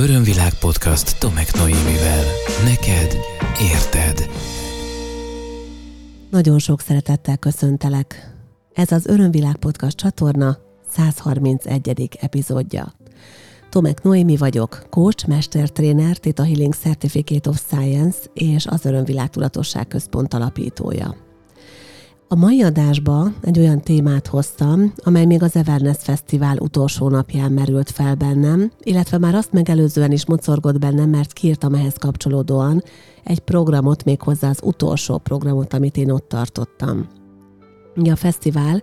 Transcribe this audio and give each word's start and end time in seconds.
Örömvilág 0.00 0.54
podcast 0.54 1.18
Tomek 1.18 1.54
Noémivel. 1.54 2.24
Neked 2.64 3.16
érted. 3.72 4.30
Nagyon 6.30 6.58
sok 6.58 6.80
szeretettel 6.80 7.36
köszöntelek. 7.36 8.34
Ez 8.74 8.92
az 8.92 9.06
Örömvilág 9.06 9.56
podcast 9.56 9.96
csatorna 9.96 10.58
131. 10.90 12.08
epizódja. 12.20 12.92
Tomek 13.70 14.02
Noémi 14.02 14.36
vagyok, 14.36 14.86
coach, 14.90 15.28
mestertréner, 15.28 16.16
Theta 16.16 16.44
Healing 16.44 16.74
Certificate 16.74 17.50
of 17.50 17.62
Science 17.66 18.18
és 18.34 18.66
az 18.66 18.84
Örömvilág 18.84 19.30
Tudatosság 19.30 19.88
Központ 19.88 20.34
alapítója. 20.34 21.29
A 22.32 22.36
mai 22.36 22.62
adásba 22.62 23.32
egy 23.42 23.58
olyan 23.58 23.80
témát 23.80 24.26
hoztam, 24.26 24.92
amely 24.96 25.24
még 25.24 25.42
az 25.42 25.56
Everness 25.56 25.96
Fesztivál 25.98 26.56
utolsó 26.56 27.08
napján 27.08 27.52
merült 27.52 27.90
fel 27.90 28.14
bennem, 28.14 28.70
illetve 28.82 29.18
már 29.18 29.34
azt 29.34 29.52
megelőzően 29.52 30.12
is 30.12 30.26
mocorgott 30.26 30.78
bennem, 30.78 31.10
mert 31.10 31.32
kiírtam 31.32 31.74
ehhez 31.74 31.94
kapcsolódóan 31.94 32.82
egy 33.24 33.38
programot, 33.38 34.04
méghozzá 34.04 34.48
az 34.48 34.58
utolsó 34.62 35.18
programot, 35.18 35.74
amit 35.74 35.96
én 35.96 36.10
ott 36.10 36.28
tartottam. 36.28 37.08
A 38.10 38.16
fesztivál 38.16 38.82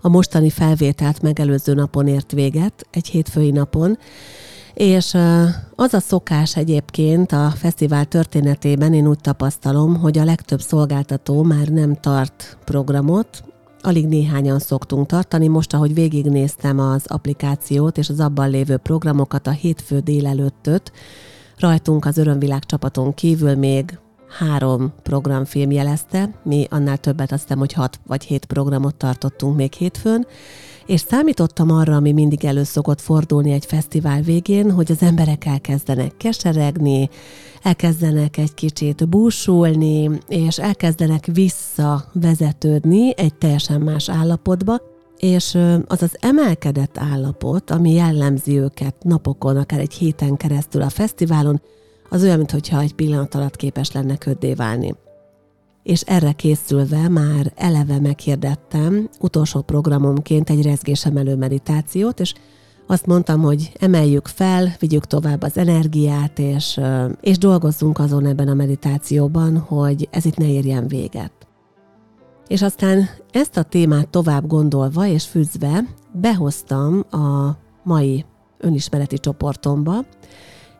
a 0.00 0.08
mostani 0.08 0.50
felvételt 0.50 1.22
megelőző 1.22 1.74
napon 1.74 2.06
ért 2.06 2.32
véget, 2.32 2.86
egy 2.90 3.06
hétfői 3.06 3.50
napon, 3.50 3.98
és 4.74 5.16
az 5.74 5.94
a 5.94 6.00
szokás 6.00 6.56
egyébként 6.56 7.32
a 7.32 7.50
fesztivál 7.50 8.04
történetében, 8.04 8.94
én 8.94 9.08
úgy 9.08 9.20
tapasztalom, 9.20 9.96
hogy 9.96 10.18
a 10.18 10.24
legtöbb 10.24 10.60
szolgáltató 10.60 11.42
már 11.42 11.68
nem 11.68 11.94
tart 11.94 12.58
programot, 12.64 13.44
alig 13.80 14.06
néhányan 14.06 14.58
szoktunk 14.58 15.06
tartani. 15.06 15.48
Most, 15.48 15.74
ahogy 15.74 15.94
végignéztem 15.94 16.78
az 16.78 17.04
applikációt 17.06 17.98
és 17.98 18.08
az 18.08 18.20
abban 18.20 18.50
lévő 18.50 18.76
programokat 18.76 19.46
a 19.46 19.50
hétfő 19.50 19.98
délelőttöt, 19.98 20.92
rajtunk 21.58 22.04
az 22.04 22.18
Örömvilág 22.18 22.64
csapaton 22.64 23.14
kívül 23.14 23.54
még 23.54 23.98
három 24.38 24.92
programfilm 25.02 25.70
jelezte, 25.70 26.30
mi 26.42 26.66
annál 26.70 26.96
többet 26.96 27.32
azt 27.32 27.42
hiszem, 27.42 27.58
hogy 27.58 27.72
hat 27.72 28.00
vagy 28.06 28.24
hét 28.24 28.44
programot 28.44 28.94
tartottunk 28.94 29.56
még 29.56 29.72
hétfőn, 29.72 30.26
és 30.86 31.00
számítottam 31.00 31.70
arra, 31.70 31.96
ami 31.96 32.12
mindig 32.12 32.44
elő 32.44 32.62
szokott 32.62 33.00
fordulni 33.00 33.52
egy 33.52 33.64
fesztivál 33.64 34.20
végén, 34.20 34.70
hogy 34.70 34.90
az 34.90 35.02
emberek 35.02 35.44
elkezdenek 35.44 36.16
keseregni, 36.16 37.08
elkezdenek 37.62 38.36
egy 38.36 38.54
kicsit 38.54 39.08
búsulni, 39.08 40.10
és 40.28 40.58
elkezdenek 40.58 41.26
visszavezetődni 41.26 43.18
egy 43.18 43.34
teljesen 43.34 43.80
más 43.80 44.08
állapotba, 44.08 44.80
és 45.18 45.58
az 45.86 46.02
az 46.02 46.16
emelkedett 46.20 46.98
állapot, 46.98 47.70
ami 47.70 47.92
jellemzi 47.92 48.58
őket 48.58 48.94
napokon, 49.02 49.56
akár 49.56 49.80
egy 49.80 49.92
héten 49.92 50.36
keresztül 50.36 50.82
a 50.82 50.88
fesztiválon, 50.88 51.60
az 52.14 52.22
olyan, 52.22 52.36
mintha 52.36 52.80
egy 52.80 52.94
pillanat 52.94 53.34
alatt 53.34 53.56
képes 53.56 53.92
lenne 53.92 54.16
köddé 54.16 54.54
válni 54.54 54.94
és 55.84 56.00
erre 56.00 56.32
készülve 56.32 57.08
már 57.08 57.52
eleve 57.56 58.00
meghirdettem 58.00 59.08
utolsó 59.20 59.60
programomként 59.60 60.50
egy 60.50 60.62
rezgésemelő 60.62 61.36
meditációt, 61.36 62.20
és 62.20 62.34
azt 62.86 63.06
mondtam, 63.06 63.40
hogy 63.40 63.72
emeljük 63.80 64.26
fel, 64.26 64.74
vigyük 64.78 65.06
tovább 65.06 65.42
az 65.42 65.58
energiát, 65.58 66.38
és, 66.38 66.80
és 67.20 67.38
dolgozzunk 67.38 67.98
azon 67.98 68.26
ebben 68.26 68.48
a 68.48 68.54
meditációban, 68.54 69.58
hogy 69.58 70.08
ez 70.10 70.24
itt 70.24 70.36
ne 70.36 70.48
érjen 70.48 70.88
véget. 70.88 71.32
És 72.46 72.62
aztán 72.62 73.08
ezt 73.30 73.56
a 73.56 73.62
témát 73.62 74.08
tovább 74.08 74.46
gondolva 74.46 75.06
és 75.06 75.24
fűzve 75.24 75.84
behoztam 76.12 77.04
a 77.10 77.56
mai 77.82 78.24
önismereti 78.58 79.18
csoportomba, 79.18 80.04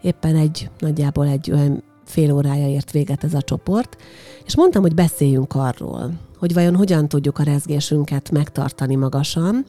éppen 0.05 0.37
egy 0.37 0.71
nagyjából 0.79 1.27
egy 1.27 1.51
olyan 1.51 1.83
fél 2.05 2.33
órája 2.33 2.69
ért 2.69 2.91
véget 2.91 3.25
ez 3.25 3.35
a 3.35 3.43
csoport, 3.43 3.97
és 4.45 4.57
mondtam, 4.57 4.83
hogy 4.83 4.95
beszéljünk 4.95 5.55
arról, 5.55 6.13
hogy 6.39 6.55
vajon 6.55 6.77
hogyan 6.77 7.09
tudjuk 7.09 7.39
a 7.39 7.43
rezgésünket 7.43 8.31
megtartani 8.31 8.95
magasan, 8.95 9.65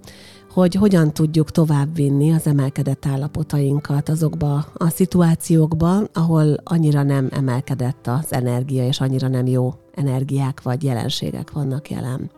hogy 0.51 0.75
hogyan 0.75 1.13
tudjuk 1.13 1.51
továbbvinni 1.51 2.31
az 2.33 2.47
emelkedett 2.47 3.05
állapotainkat 3.05 4.09
azokba 4.09 4.65
a 4.73 4.89
szituációkba, 4.89 6.01
ahol 6.13 6.57
annyira 6.63 7.03
nem 7.03 7.29
emelkedett 7.31 8.07
az 8.07 8.33
energia, 8.33 8.87
és 8.87 8.99
annyira 8.99 9.27
nem 9.27 9.45
jó 9.45 9.73
energiák 9.93 10.61
vagy 10.61 10.83
jelenségek 10.83 11.51
vannak 11.51 11.89
jelen. 11.89 12.31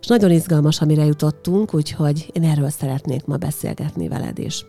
És 0.00 0.06
nagyon 0.06 0.30
izgalmas, 0.30 0.80
amire 0.80 1.04
jutottunk, 1.04 1.74
úgyhogy 1.74 2.30
én 2.32 2.42
erről 2.42 2.70
szeretnék 2.70 3.24
ma 3.24 3.36
beszélgetni 3.36 4.08
veled 4.08 4.38
is. 4.38 4.64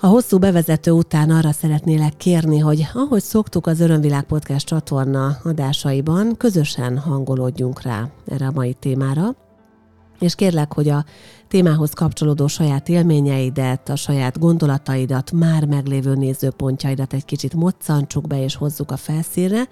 A 0.00 0.06
hosszú 0.06 0.38
bevezető 0.38 0.90
után 0.90 1.30
arra 1.30 1.52
szeretnélek 1.52 2.16
kérni, 2.16 2.58
hogy 2.58 2.86
ahogy 2.94 3.22
szoktuk 3.22 3.66
az 3.66 3.80
Örömvilág 3.80 4.22
Podcast 4.22 4.66
csatorna 4.66 5.38
adásaiban, 5.44 6.36
közösen 6.36 6.98
hangolódjunk 6.98 7.82
rá 7.82 8.08
erre 8.26 8.46
a 8.46 8.52
mai 8.54 8.74
témára, 8.74 9.34
és 10.18 10.34
kérlek, 10.34 10.72
hogy 10.72 10.88
a 10.88 11.04
témához 11.48 11.90
kapcsolódó 11.90 12.46
saját 12.46 12.88
élményeidet, 12.88 13.88
a 13.88 13.96
saját 13.96 14.38
gondolataidat, 14.38 15.32
már 15.32 15.64
meglévő 15.64 16.14
nézőpontjaidat 16.14 17.12
egy 17.12 17.24
kicsit 17.24 17.54
moccantsuk 17.54 18.26
be 18.26 18.42
és 18.42 18.54
hozzuk 18.54 18.90
a 18.90 18.96
felszínre. 18.96 19.62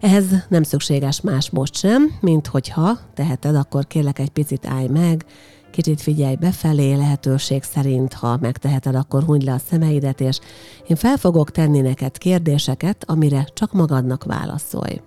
Ehhez 0.00 0.24
nem 0.48 0.62
szükséges 0.62 1.20
más 1.20 1.50
most 1.50 1.74
sem, 1.74 2.12
mint 2.20 2.46
hogyha 2.46 2.98
teheted, 3.14 3.54
akkor 3.54 3.86
kérlek 3.86 4.18
egy 4.18 4.30
picit 4.30 4.66
állj 4.66 4.86
meg, 4.86 5.24
kicsit 5.72 6.00
figyelj 6.00 6.34
befelé, 6.34 6.94
lehetőség 6.94 7.62
szerint, 7.62 8.12
ha 8.12 8.38
megteheted, 8.40 8.94
akkor 8.94 9.22
hunyd 9.22 9.42
le 9.42 9.52
a 9.52 9.58
szemeidet, 9.68 10.20
és 10.20 10.38
én 10.86 10.96
fel 10.96 11.16
fogok 11.16 11.50
tenni 11.50 11.80
neked 11.80 12.18
kérdéseket, 12.18 13.04
amire 13.06 13.46
csak 13.54 13.72
magadnak 13.72 14.24
válaszolj. 14.24 15.00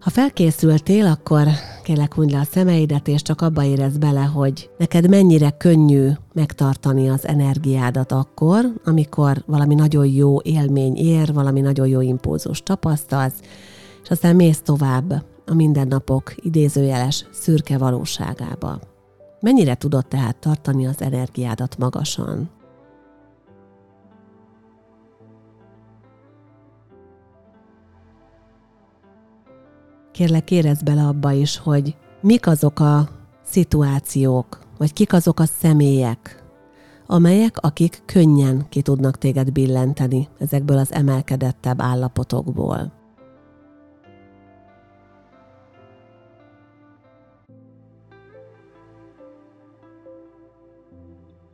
Ha 0.00 0.12
felkészültél, 0.12 1.06
akkor 1.06 1.46
kérlek 1.82 2.14
hunyd 2.14 2.30
le 2.30 2.38
a 2.38 2.44
szemeidet, 2.44 3.08
és 3.08 3.22
csak 3.22 3.40
abba 3.40 3.64
érez 3.64 3.98
bele, 3.98 4.20
hogy 4.22 4.70
neked 4.78 5.08
mennyire 5.08 5.50
könnyű 5.50 6.10
megtartani 6.32 7.08
az 7.08 7.26
energiádat 7.26 8.12
akkor, 8.12 8.72
amikor 8.84 9.42
valami 9.46 9.74
nagyon 9.74 10.06
jó 10.06 10.40
élmény 10.42 10.96
ér, 10.96 11.32
valami 11.32 11.60
nagyon 11.60 11.86
jó 11.86 12.00
impulzus 12.00 12.62
tapasztalsz, 12.62 13.40
és 14.02 14.10
aztán 14.10 14.36
mész 14.36 14.60
tovább 14.60 15.24
a 15.46 15.54
mindennapok 15.54 16.34
idézőjeles 16.36 17.26
szürke 17.32 17.78
valóságába. 17.78 18.78
Mennyire 19.46 19.74
tudod 19.74 20.06
tehát 20.06 20.36
tartani 20.36 20.86
az 20.86 21.02
energiádat 21.02 21.78
magasan? 21.78 22.50
Kérlek, 30.12 30.50
érezd 30.50 30.84
bele 30.84 31.06
abba 31.06 31.32
is, 31.32 31.58
hogy 31.58 31.96
mik 32.20 32.46
azok 32.46 32.80
a 32.80 33.08
szituációk, 33.44 34.60
vagy 34.78 34.92
kik 34.92 35.12
azok 35.12 35.40
a 35.40 35.44
személyek, 35.44 36.44
amelyek, 37.06 37.56
akik 37.58 38.02
könnyen 38.06 38.66
ki 38.68 38.82
tudnak 38.82 39.18
téged 39.18 39.52
billenteni 39.52 40.28
ezekből 40.38 40.78
az 40.78 40.92
emelkedettebb 40.92 41.80
állapotokból. 41.80 42.95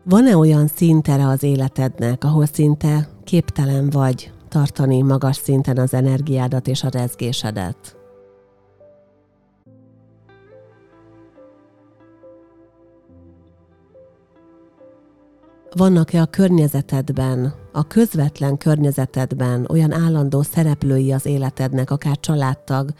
Van-e 0.04 0.36
olyan 0.36 0.66
szintere 0.66 1.26
az 1.26 1.42
életednek, 1.42 2.24
ahol 2.24 2.46
szinte 2.46 3.08
képtelen 3.24 3.90
vagy 3.90 4.32
tartani 4.48 5.02
magas 5.02 5.36
szinten 5.36 5.78
az 5.78 5.94
energiádat 5.94 6.68
és 6.68 6.82
a 6.82 6.88
rezgésedet? 6.88 7.96
Vannak-e 15.76 16.20
a 16.20 16.26
környezetedben, 16.26 17.54
a 17.72 17.86
közvetlen 17.86 18.58
környezetedben 18.58 19.66
olyan 19.70 19.92
állandó 19.92 20.42
szereplői 20.42 21.12
az 21.12 21.26
életednek, 21.26 21.90
akár 21.90 22.20
családtag, 22.20 22.90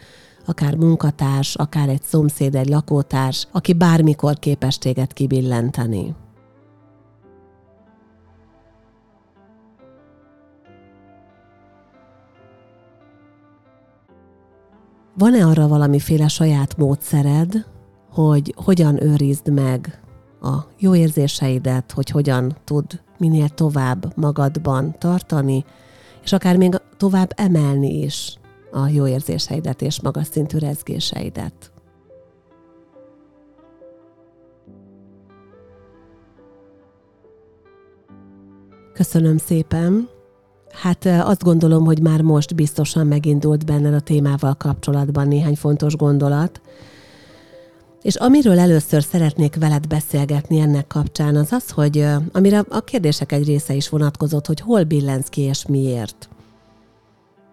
akár 0.45 0.75
munkatárs, 0.75 1.55
akár 1.55 1.89
egy 1.89 2.03
szomszéd, 2.03 2.55
egy 2.55 2.69
lakótárs, 2.69 3.47
aki 3.51 3.73
bármikor 3.73 4.39
képes 4.39 4.77
téged 4.77 5.13
kibillenteni? 5.13 6.15
Van-e 15.17 15.45
arra 15.45 15.67
valamiféle 15.67 16.27
saját 16.27 16.77
módszered, 16.77 17.65
hogy 18.09 18.53
hogyan 18.57 19.03
őrizd 19.03 19.53
meg 19.53 20.01
a 20.41 20.57
jó 20.77 20.95
érzéseidet, 20.95 21.91
hogy 21.91 22.09
hogyan 22.09 22.57
tud 22.63 23.01
minél 23.17 23.49
tovább 23.49 24.17
magadban 24.17 24.95
tartani, 24.97 25.65
és 26.23 26.33
akár 26.33 26.57
még 26.57 26.81
tovább 26.97 27.33
emelni 27.35 28.01
is 28.01 28.37
a 28.71 28.87
jó 28.87 29.07
érzéseidet 29.07 29.81
és 29.81 30.01
magas 30.01 30.27
szintű 30.27 30.57
rezgéseidet. 30.57 31.71
Köszönöm 38.93 39.37
szépen, 39.37 40.09
Hát 40.73 41.05
azt 41.05 41.43
gondolom, 41.43 41.85
hogy 41.85 42.01
már 42.01 42.21
most 42.21 42.55
biztosan 42.55 43.07
megindult 43.07 43.65
benned 43.65 43.93
a 43.93 43.99
témával 43.99 44.53
kapcsolatban 44.53 45.27
néhány 45.27 45.55
fontos 45.55 45.95
gondolat. 45.95 46.61
És 48.01 48.15
amiről 48.15 48.59
először 48.59 49.03
szeretnék 49.03 49.55
veled 49.55 49.87
beszélgetni 49.87 50.59
ennek 50.59 50.87
kapcsán, 50.87 51.35
az 51.35 51.51
az, 51.51 51.69
hogy 51.69 52.05
amire 52.31 52.63
a 52.69 52.79
kérdések 52.79 53.31
egy 53.31 53.45
része 53.45 53.73
is 53.73 53.89
vonatkozott, 53.89 54.47
hogy 54.47 54.59
hol 54.59 54.83
billensz 54.83 55.27
ki 55.27 55.41
és 55.41 55.65
miért. 55.65 56.29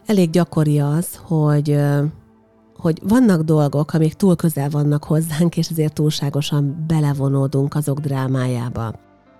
Elég 0.06 0.30
gyakori 0.30 0.80
az, 0.80 1.06
hogy 1.22 1.76
hogy 2.76 3.00
vannak 3.02 3.42
dolgok, 3.42 3.92
amik 3.92 4.14
túl 4.14 4.36
közel 4.36 4.68
vannak 4.70 5.04
hozzánk, 5.04 5.56
és 5.56 5.68
ezért 5.68 5.92
túlságosan 5.92 6.84
belevonódunk 6.86 7.74
azok 7.74 8.00
drámájába. 8.00 8.94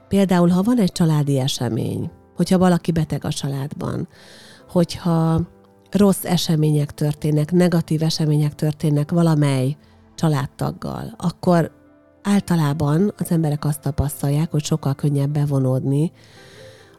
Például, 0.08 0.48
ha 0.48 0.62
van 0.62 0.78
egy 0.78 0.92
családi 0.92 1.38
esemény, 1.38 2.10
hogyha 2.40 2.58
valaki 2.58 2.92
beteg 2.92 3.24
a 3.24 3.28
családban, 3.28 4.08
hogyha 4.68 5.40
rossz 5.90 6.24
események 6.24 6.94
történnek, 6.94 7.52
negatív 7.52 8.02
események 8.02 8.54
történnek 8.54 9.10
valamely 9.10 9.76
családtaggal, 10.14 11.14
akkor 11.18 11.70
általában 12.22 13.12
az 13.18 13.30
emberek 13.30 13.64
azt 13.64 13.80
tapasztalják, 13.80 14.50
hogy 14.50 14.64
sokkal 14.64 14.94
könnyebb 14.94 15.30
bevonódni 15.30 16.12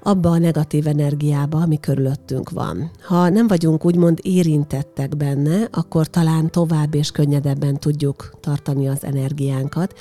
abba 0.04 0.30
a 0.30 0.38
negatív 0.38 0.88
energiába, 0.88 1.62
ami 1.62 1.80
körülöttünk 1.80 2.50
van. 2.50 2.92
Ha 3.08 3.30
nem 3.30 3.48
vagyunk 3.48 3.86
úgymond 3.86 4.20
érintettek 4.22 5.18
benne, 5.18 5.68
akkor 5.72 6.08
talán 6.08 6.52
tovább 6.52 6.94
és 6.94 7.12
könnyedebben 7.12 7.80
tudjuk 7.80 8.34
tartani 8.40 8.88
az 8.88 9.04
energiánkat. 9.04 10.00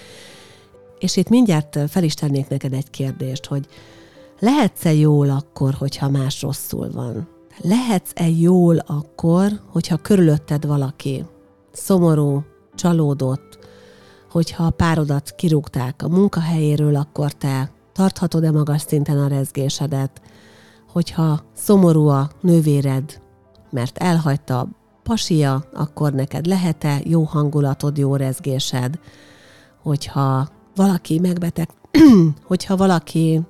És 0.98 1.16
itt 1.16 1.28
mindjárt 1.28 1.78
fel 1.88 2.02
is 2.02 2.14
tennék 2.14 2.48
neked 2.48 2.72
egy 2.72 2.90
kérdést, 2.90 3.46
hogy 3.46 3.66
lehetsz-e 4.40 4.92
jól 4.92 5.30
akkor, 5.30 5.74
hogyha 5.74 6.08
más 6.08 6.42
rosszul 6.42 6.90
van? 6.92 7.28
Lehetsz-e 7.56 8.28
jól 8.28 8.76
akkor, 8.76 9.60
hogyha 9.66 9.96
körülötted 9.96 10.66
valaki 10.66 11.24
szomorú, 11.72 12.44
csalódott, 12.74 13.58
hogyha 14.30 14.64
a 14.64 14.70
párodat 14.70 15.34
kirúgták 15.34 16.02
a 16.02 16.08
munkahelyéről, 16.08 16.96
akkor 16.96 17.32
te 17.32 17.70
tarthatod-e 17.92 18.50
magas 18.50 18.80
szinten 18.80 19.18
a 19.18 19.28
rezgésedet, 19.28 20.20
hogyha 20.92 21.40
szomorú 21.54 22.06
a 22.06 22.30
nővéred, 22.40 23.20
mert 23.70 23.98
elhagyta 23.98 24.58
a 24.58 24.68
pasia, 25.02 25.64
akkor 25.72 26.12
neked 26.12 26.46
lehet-e 26.46 27.00
jó 27.04 27.22
hangulatod, 27.22 27.98
jó 27.98 28.16
rezgésed, 28.16 28.98
hogyha 29.82 30.48
valaki 30.74 31.18
megbeteg, 31.18 31.68
hogyha 32.46 32.76
valaki 32.76 33.40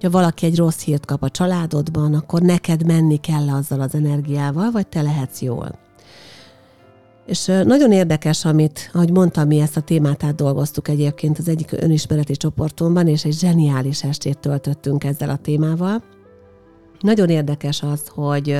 ha 0.00 0.10
valaki 0.10 0.46
egy 0.46 0.56
rossz 0.56 0.82
hírt 0.82 1.06
kap 1.06 1.22
a 1.22 1.30
családodban, 1.30 2.14
akkor 2.14 2.42
neked 2.42 2.86
menni 2.86 3.16
kell 3.16 3.48
azzal 3.48 3.80
az 3.80 3.94
energiával, 3.94 4.70
vagy 4.70 4.86
te 4.86 5.02
lehetsz 5.02 5.40
jól. 5.40 5.78
És 7.26 7.44
nagyon 7.44 7.92
érdekes, 7.92 8.44
amit, 8.44 8.90
ahogy 8.92 9.10
mondtam, 9.10 9.46
mi 9.46 9.60
ezt 9.60 9.76
a 9.76 9.80
témát 9.80 10.24
átdolgoztuk 10.24 10.88
egyébként 10.88 11.38
az 11.38 11.48
egyik 11.48 11.72
önismereti 11.72 12.36
csoportomban, 12.36 13.08
és 13.08 13.24
egy 13.24 13.38
zseniális 13.38 14.02
estét 14.02 14.38
töltöttünk 14.38 15.04
ezzel 15.04 15.30
a 15.30 15.36
témával. 15.36 16.02
Nagyon 17.00 17.28
érdekes 17.28 17.82
az, 17.82 18.08
hogy, 18.08 18.58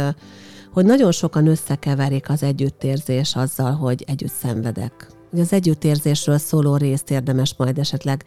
hogy 0.72 0.84
nagyon 0.84 1.12
sokan 1.12 1.46
összekeverik 1.46 2.30
az 2.30 2.42
együttérzés 2.42 3.37
azzal, 3.37 3.72
hogy 3.72 4.04
együtt 4.06 4.32
szenvedek 4.32 5.13
hogy 5.34 5.42
az 5.42 5.52
együttérzésről 5.52 6.38
szóló 6.38 6.76
részt 6.76 7.10
érdemes 7.10 7.54
majd 7.56 7.78
esetleg 7.78 8.25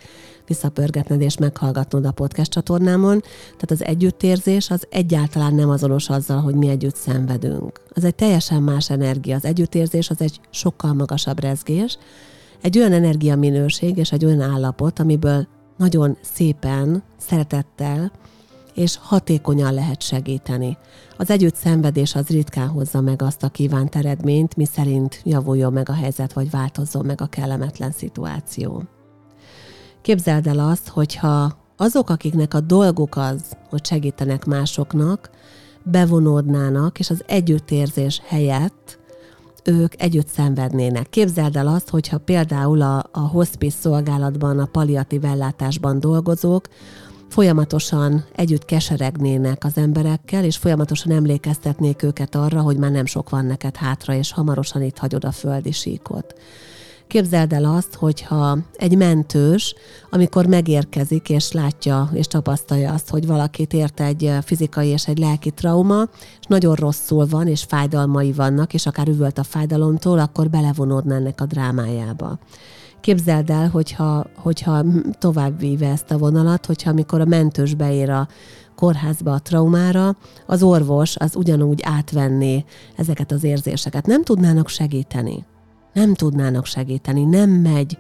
visszapörgetned 0.48 1.22
és 1.22 1.38
meghallgatnod 1.38 2.06
a 2.06 2.12
podcast 2.12 2.52
csatornámon. 2.52 3.20
Tehát 3.44 3.72
az 3.72 3.84
együttérzés 3.84 4.70
az 4.70 4.88
egyáltalán 4.90 5.56
nem 5.56 5.70
azonos 5.70 6.10
azzal, 6.10 6.42
hogy 6.42 6.56
mi 6.56 6.68
együtt 6.70 6.96
szenvedünk. 6.96 7.82
Az 7.90 8.04
egy 8.04 8.16
teljesen 8.16 8.62
más 8.64 8.90
energia. 8.90 9.36
Az 9.36 9.46
együttérzés 9.46 10.10
az 10.10 10.22
egy 10.22 10.40
sokkal 10.50 10.94
magasabb 10.94 11.40
rezgés, 11.40 11.98
egy 12.62 12.78
olyan 12.78 12.92
energiaminőség 12.92 13.98
és 13.98 14.12
egy 14.12 14.26
olyan 14.26 14.42
állapot, 14.42 15.00
amiből 15.00 15.48
nagyon 15.78 16.18
szépen, 16.34 17.04
szeretettel 17.18 18.12
és 18.78 18.98
hatékonyan 19.02 19.74
lehet 19.74 20.02
segíteni. 20.02 20.78
Az 21.18 21.30
együtt 21.30 21.56
szenvedés 21.56 22.16
az 22.16 22.28
ritkán 22.28 22.68
hozza 22.68 23.02
meg 23.02 23.22
azt 23.22 23.44
a 23.44 23.50
kívánt 23.50 23.96
eredményt, 23.96 24.56
mi 24.56 24.66
szerint 24.66 25.22
javuljon 25.24 25.74
meg 25.74 25.90
a 25.90 25.94
helyzet, 25.94 26.34
vagy 26.34 26.50
változzon 26.50 27.06
meg 27.06 27.22
a 27.22 27.26
kellemetlen 27.26 27.92
szituáció. 27.92 28.84
Képzeld 30.02 30.48
el 30.48 30.60
azt, 30.60 30.88
hogyha 30.88 31.58
azok, 31.78 32.10
akiknek 32.10 32.54
a 32.54 32.60
dolguk 32.60 33.16
az, 33.16 33.42
hogy 33.70 33.86
segítenek 33.86 34.46
másoknak, 34.46 35.30
bevonódnának, 35.84 37.00
és 37.00 37.10
az 37.10 37.24
együttérzés 37.28 38.22
helyett 38.26 39.00
ők 39.64 40.02
együtt 40.02 40.28
szenvednének. 40.28 41.10
Képzeld 41.10 41.56
el 41.56 41.68
azt, 41.68 41.90
hogyha 41.90 42.18
például 42.18 42.82
a, 42.82 43.10
a 43.12 43.20
hospice 43.20 43.78
szolgálatban, 43.80 44.60
a 44.60 44.66
palliatív 44.66 45.26
ellátásban 45.26 46.00
dolgozók, 46.00 46.68
folyamatosan 47.30 48.26
együtt 48.36 48.66
keseregnének 48.66 49.64
az 49.64 49.78
emberekkel, 49.78 50.44
és 50.44 50.58
folyamatosan 50.58 51.12
emlékeztetnék 51.12 52.04
őket 52.04 52.36
arra, 52.36 52.62
hogy 52.62 52.78
már 52.78 52.92
nem 52.92 53.06
sok 53.06 53.30
van 53.30 53.46
neked 53.46 53.76
hátra, 53.76 54.14
és 54.14 54.32
hamarosan 54.32 54.82
itt 54.82 54.98
hagyod 54.98 55.26
a 55.26 55.32
földi 55.32 55.72
síkot. 55.72 56.36
Képzeld 57.08 57.54
el 57.54 57.66
azt, 57.66 57.96
hogyha 57.96 58.58
egy 58.76 58.98
mentős, 58.98 59.76
amikor 60.10 60.46
megérkezik, 60.46 61.30
és 61.30 61.52
látja, 61.52 62.10
és 62.14 62.28
tapasztalja 62.28 62.94
azt, 62.94 63.10
hogy 63.10 63.28
valakit 63.28 63.74
ért 63.74 64.00
egy 64.00 64.32
fizikai 64.42 64.88
és 64.88 65.08
egy 65.08 65.18
lelki 65.18 65.52
trauma, 65.52 66.08
és 66.40 66.46
nagyon 66.48 66.76
rosszul 66.76 67.26
van, 67.26 67.48
és 67.48 67.64
fájdalmai 67.64 68.32
vannak, 68.32 68.74
és 68.74 68.86
akár 68.86 69.08
üvölt 69.08 69.38
a 69.38 69.44
fájdalomtól, 69.44 70.20
akkor 70.20 70.50
belevonódna 70.50 71.16
ennek 71.16 71.42
a 71.42 71.46
drámájába. 71.46 72.40
Képzeld 73.08 73.50
el, 73.50 73.70
hogyha, 73.70 74.26
hogyha 74.36 74.84
tovább 75.20 75.60
víve 75.60 75.90
ezt 75.90 76.12
a 76.12 76.18
vonalat, 76.18 76.66
hogyha 76.66 76.90
amikor 76.90 77.22
a 77.22 77.26
mentős 77.26 77.74
beér 77.74 78.10
a 78.10 78.28
kórházba 78.76 79.34
a 79.34 79.40
traumára, 79.40 80.18
az 80.46 80.64
orvos 80.64 81.16
az 81.16 81.36
ugyanúgy 81.36 81.80
átvenné 81.84 82.66
ezeket 82.96 83.32
az 83.32 83.44
érzéseket. 83.44 84.06
Nem 84.06 84.24
tudnának 84.24 84.68
segíteni. 84.68 85.46
Nem 85.94 86.14
tudnának 86.14 86.66
segíteni. 86.66 87.24
Nem 87.24 87.50
megy 87.50 87.98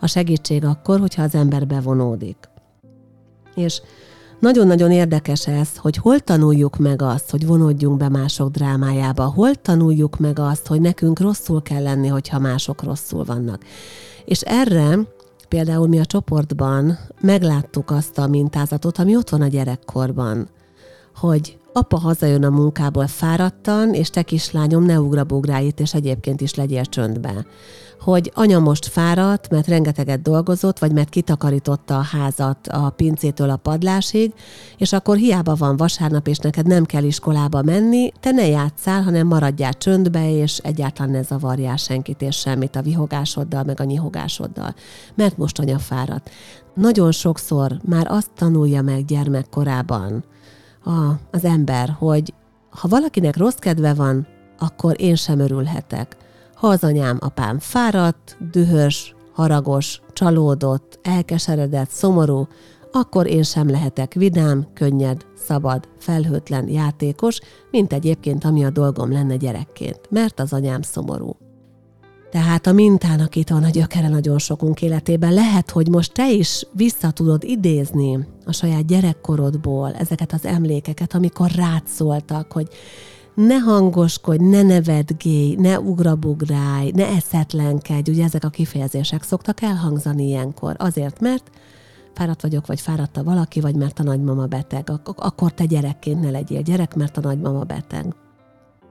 a 0.00 0.06
segítség 0.06 0.64
akkor, 0.64 1.00
hogyha 1.00 1.22
az 1.22 1.34
ember 1.34 1.66
bevonódik. 1.66 2.36
És 3.54 3.82
nagyon-nagyon 4.40 4.90
érdekes 4.90 5.46
ez, 5.46 5.76
hogy 5.76 5.96
hol 5.96 6.20
tanuljuk 6.20 6.76
meg 6.76 7.02
azt, 7.02 7.30
hogy 7.30 7.46
vonódjunk 7.46 7.96
be 7.96 8.08
mások 8.08 8.50
drámájába, 8.50 9.24
hol 9.24 9.54
tanuljuk 9.54 10.18
meg 10.18 10.38
azt, 10.38 10.66
hogy 10.66 10.80
nekünk 10.80 11.20
rosszul 11.20 11.62
kell 11.62 11.82
lenni, 11.82 12.08
hogyha 12.08 12.38
mások 12.38 12.82
rosszul 12.82 13.24
vannak. 13.24 13.64
És 14.24 14.40
erre 14.40 14.98
például 15.48 15.88
mi 15.88 15.98
a 15.98 16.04
csoportban 16.04 16.98
megláttuk 17.20 17.90
azt 17.90 18.18
a 18.18 18.26
mintázatot, 18.26 18.98
ami 18.98 19.16
ott 19.16 19.28
van 19.28 19.40
a 19.40 19.46
gyerekkorban, 19.48 20.48
hogy 21.16 21.58
apa 21.72 21.98
hazajön 21.98 22.44
a 22.44 22.50
munkából 22.50 23.06
fáradtan, 23.06 23.94
és 23.94 24.10
te 24.10 24.22
kislányom 24.22 24.84
ne 24.84 25.00
ugrabográ 25.00 25.60
itt, 25.60 25.80
és 25.80 25.94
egyébként 25.94 26.40
is 26.40 26.54
legyél 26.54 26.84
csöndbe 26.84 27.46
hogy 28.04 28.32
anya 28.34 28.58
most 28.58 28.86
fáradt, 28.86 29.50
mert 29.50 29.66
rengeteget 29.66 30.22
dolgozott, 30.22 30.78
vagy 30.78 30.92
mert 30.92 31.08
kitakarította 31.08 31.96
a 31.96 32.02
házat 32.02 32.66
a 32.66 32.90
pincétől 32.90 33.50
a 33.50 33.56
padlásig, 33.56 34.32
és 34.76 34.92
akkor 34.92 35.16
hiába 35.16 35.54
van 35.54 35.76
vasárnap, 35.76 36.26
és 36.26 36.38
neked 36.38 36.66
nem 36.66 36.84
kell 36.84 37.04
iskolába 37.04 37.62
menni, 37.62 38.12
te 38.20 38.30
ne 38.30 38.46
játszál, 38.46 39.02
hanem 39.02 39.26
maradjál 39.26 39.72
csöndbe, 39.72 40.30
és 40.30 40.58
egyáltalán 40.58 41.12
ne 41.12 41.22
zavarjál 41.22 41.76
senkit 41.76 42.22
és 42.22 42.36
semmit 42.36 42.76
a 42.76 42.82
vihogásoddal, 42.82 43.62
meg 43.64 43.80
a 43.80 43.84
nyihogásoddal, 43.84 44.74
mert 45.14 45.36
most 45.36 45.58
anya 45.58 45.78
fáradt. 45.78 46.30
Nagyon 46.74 47.12
sokszor 47.12 47.80
már 47.84 48.06
azt 48.08 48.30
tanulja 48.36 48.82
meg 48.82 49.04
gyermekkorában 49.04 50.24
a, 50.84 50.90
az 51.30 51.44
ember, 51.44 51.96
hogy 51.98 52.34
ha 52.70 52.88
valakinek 52.88 53.36
rossz 53.36 53.58
kedve 53.58 53.94
van, 53.94 54.26
akkor 54.58 54.94
én 54.98 55.14
sem 55.14 55.38
örülhetek 55.38 56.16
ha 56.62 56.68
az 56.68 56.84
anyám, 56.84 57.18
apám 57.20 57.58
fáradt, 57.58 58.36
dühös, 58.50 59.14
haragos, 59.32 60.00
csalódott, 60.12 60.98
elkeseredett, 61.02 61.90
szomorú, 61.90 62.46
akkor 62.92 63.26
én 63.26 63.42
sem 63.42 63.70
lehetek 63.70 64.14
vidám, 64.14 64.66
könnyed, 64.74 65.26
szabad, 65.46 65.88
felhőtlen, 65.98 66.68
játékos, 66.68 67.40
mint 67.70 67.92
egyébként 67.92 68.44
ami 68.44 68.64
a 68.64 68.70
dolgom 68.70 69.12
lenne 69.12 69.36
gyerekként, 69.36 70.00
mert 70.10 70.40
az 70.40 70.52
anyám 70.52 70.82
szomorú. 70.82 71.36
Tehát 72.30 72.66
a 72.66 72.72
mintának 72.72 73.36
itt 73.36 73.48
van 73.48 73.64
a 73.64 73.70
gyökere 73.70 74.08
nagyon 74.08 74.38
sokunk 74.38 74.82
életében. 74.82 75.32
Lehet, 75.32 75.70
hogy 75.70 75.88
most 75.88 76.12
te 76.12 76.32
is 76.32 76.66
vissza 76.72 77.10
tudod 77.10 77.44
idézni 77.44 78.26
a 78.44 78.52
saját 78.52 78.86
gyerekkorodból 78.86 79.92
ezeket 79.92 80.32
az 80.32 80.44
emlékeket, 80.44 81.14
amikor 81.14 81.50
rád 81.50 81.82
szóltak, 81.86 82.52
hogy 82.52 82.68
ne 83.34 83.58
hangoskodj, 83.58 84.44
ne 84.44 84.62
nevedgélj, 84.62 85.54
ne 85.54 85.80
ugrabugrálj, 85.80 86.90
ne 86.94 87.06
eszetlenkedj, 87.06 88.10
ugye 88.10 88.24
ezek 88.24 88.44
a 88.44 88.48
kifejezések 88.48 89.22
szoktak 89.22 89.62
elhangzani 89.62 90.26
ilyenkor, 90.26 90.74
azért, 90.78 91.20
mert 91.20 91.50
fáradt 92.14 92.42
vagyok, 92.42 92.66
vagy 92.66 92.80
fáradta 92.80 93.22
valaki, 93.22 93.60
vagy 93.60 93.74
mert 93.74 93.98
a 93.98 94.02
nagymama 94.02 94.46
beteg. 94.46 94.90
Ak- 94.90 95.18
akkor 95.18 95.52
te 95.52 95.64
gyerekként 95.64 96.20
ne 96.20 96.30
legyél 96.30 96.62
gyerek, 96.62 96.94
mert 96.94 97.16
a 97.16 97.20
nagymama 97.20 97.62
beteg. 97.62 98.14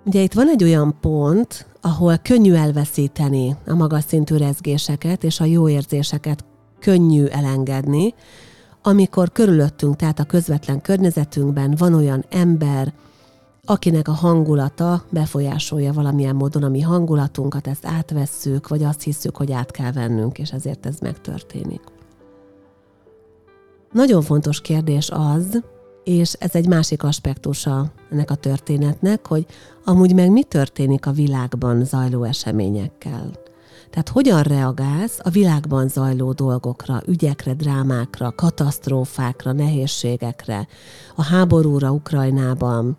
Ugye 0.05 0.21
itt 0.21 0.33
van 0.33 0.49
egy 0.49 0.63
olyan 0.63 0.97
pont, 1.01 1.65
ahol 1.81 2.17
könnyű 2.17 2.53
elveszíteni 2.53 3.55
a 3.67 3.73
magas 3.73 4.03
szintű 4.07 4.35
rezgéseket, 4.35 5.23
és 5.23 5.39
a 5.39 5.45
jó 5.45 5.69
érzéseket 5.69 6.45
könnyű 6.79 7.25
elengedni, 7.25 8.13
amikor 8.81 9.31
körülöttünk, 9.31 9.95
tehát 9.95 10.19
a 10.19 10.23
közvetlen 10.23 10.81
környezetünkben 10.81 11.75
van 11.77 11.93
olyan 11.93 12.25
ember, 12.29 12.93
akinek 13.65 14.07
a 14.07 14.11
hangulata 14.11 15.03
befolyásolja 15.09 15.93
valamilyen 15.93 16.35
módon 16.35 16.63
a 16.63 16.69
mi 16.69 16.81
hangulatunkat, 16.81 17.67
ezt 17.67 17.85
átvesszük, 17.85 18.67
vagy 18.67 18.83
azt 18.83 19.01
hiszük, 19.01 19.37
hogy 19.37 19.51
át 19.51 19.71
kell 19.71 19.91
vennünk, 19.91 20.39
és 20.39 20.51
ezért 20.51 20.85
ez 20.85 20.97
megtörténik. 20.99 21.81
Nagyon 23.91 24.21
fontos 24.21 24.61
kérdés 24.61 25.09
az, 25.09 25.61
és 26.03 26.33
ez 26.33 26.55
egy 26.55 26.67
másik 26.67 27.03
aspektusa 27.03 27.91
ennek 28.11 28.31
a 28.31 28.35
történetnek, 28.35 29.27
hogy 29.27 29.45
amúgy 29.85 30.13
meg 30.13 30.31
mi 30.31 30.43
történik 30.43 31.05
a 31.05 31.11
világban 31.11 31.85
zajló 31.85 32.23
eseményekkel. 32.23 33.31
Tehát 33.89 34.09
hogyan 34.09 34.41
reagálsz 34.41 35.19
a 35.23 35.29
világban 35.29 35.87
zajló 35.87 36.31
dolgokra, 36.31 37.01
ügyekre, 37.05 37.53
drámákra, 37.53 38.31
katasztrófákra, 38.31 39.51
nehézségekre, 39.51 40.67
a 41.15 41.23
háborúra 41.23 41.91
Ukrajnában, 41.91 42.97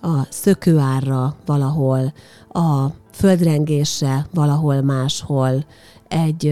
a 0.00 0.26
szökőárra 0.30 1.36
valahol, 1.46 2.12
a 2.48 2.86
földrengésre 3.12 4.26
valahol 4.34 4.82
máshol, 4.82 5.64
egy, 6.08 6.46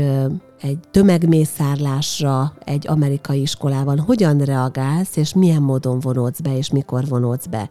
egy 0.60 0.78
tömegmészárlásra 0.90 2.52
egy 2.64 2.88
amerikai 2.88 3.40
iskolában 3.40 3.98
hogyan 3.98 4.38
reagálsz, 4.38 5.16
és 5.16 5.34
milyen 5.34 5.62
módon 5.62 6.00
vonódsz 6.00 6.40
be, 6.40 6.56
és 6.56 6.70
mikor 6.70 7.08
vonódsz 7.08 7.46
be. 7.46 7.68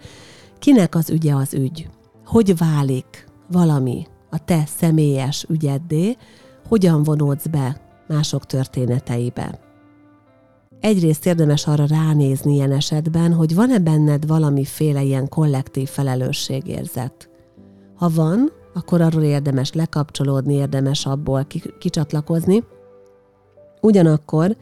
Kinek 0.59 0.95
az 0.95 1.09
ügye 1.09 1.35
az 1.35 1.53
ügy? 1.53 1.89
Hogy 2.25 2.57
válik 2.57 3.27
valami 3.51 4.07
a 4.29 4.45
te 4.45 4.63
személyes 4.77 5.45
ügyeddé, 5.49 6.17
hogyan 6.67 7.03
vonódsz 7.03 7.47
be 7.47 7.81
mások 8.07 8.45
történeteibe? 8.45 9.62
Egyrészt 10.83 11.25
érdemes 11.25 11.67
arra 11.67 11.85
ránézni 11.85 12.53
ilyen 12.53 12.71
esetben, 12.71 13.33
hogy 13.33 13.55
van-e 13.55 13.79
benned 13.79 14.27
valamiféle 14.27 15.01
ilyen 15.01 15.29
kollektív 15.29 15.89
felelősségérzet. 15.89 17.29
Ha 17.95 18.09
van, 18.09 18.51
akkor 18.73 19.01
arról 19.01 19.23
érdemes 19.23 19.73
lekapcsolódni, 19.73 20.53
érdemes 20.53 21.05
abból 21.05 21.47
kicsatlakozni. 21.79 22.63
Ugyanakkor, 23.81 24.55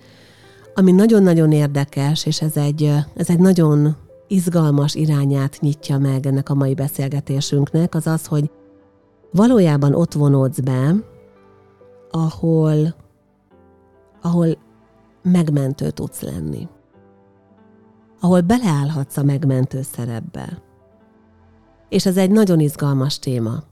ami 0.75 0.92
nagyon-nagyon 0.92 1.51
érdekes, 1.51 2.25
és 2.25 2.42
ez 2.42 2.58
egy, 2.58 2.84
ez 3.16 3.30
egy 3.30 3.40
nagyon 3.40 3.96
izgalmas 4.28 4.96
irányát 4.96 5.58
nyitja 5.60 5.98
meg 5.98 6.25
ennek 6.25 6.50
a 6.50 6.54
mai 6.54 6.74
beszélgetésünknek, 6.74 7.96
az 7.96 8.08
az, 8.08 8.25
hogy 8.25 8.51
valójában 9.32 9.94
ott 9.94 10.13
vonódsz 10.13 10.60
be, 10.60 10.96
ahol, 12.12 12.96
ahol 14.22 14.58
megmentő 15.22 15.90
tudsz 15.90 16.22
lenni. 16.22 16.68
Ahol 18.20 18.42
beleállhatsz 18.42 19.18
a 19.18 19.24
megmentő 19.24 19.82
szerepbe. 19.82 20.62
És 21.90 22.06
ez 22.06 22.18
egy 22.18 22.32
nagyon 22.32 22.60
izgalmas 22.60 23.20
téma. 23.20 23.63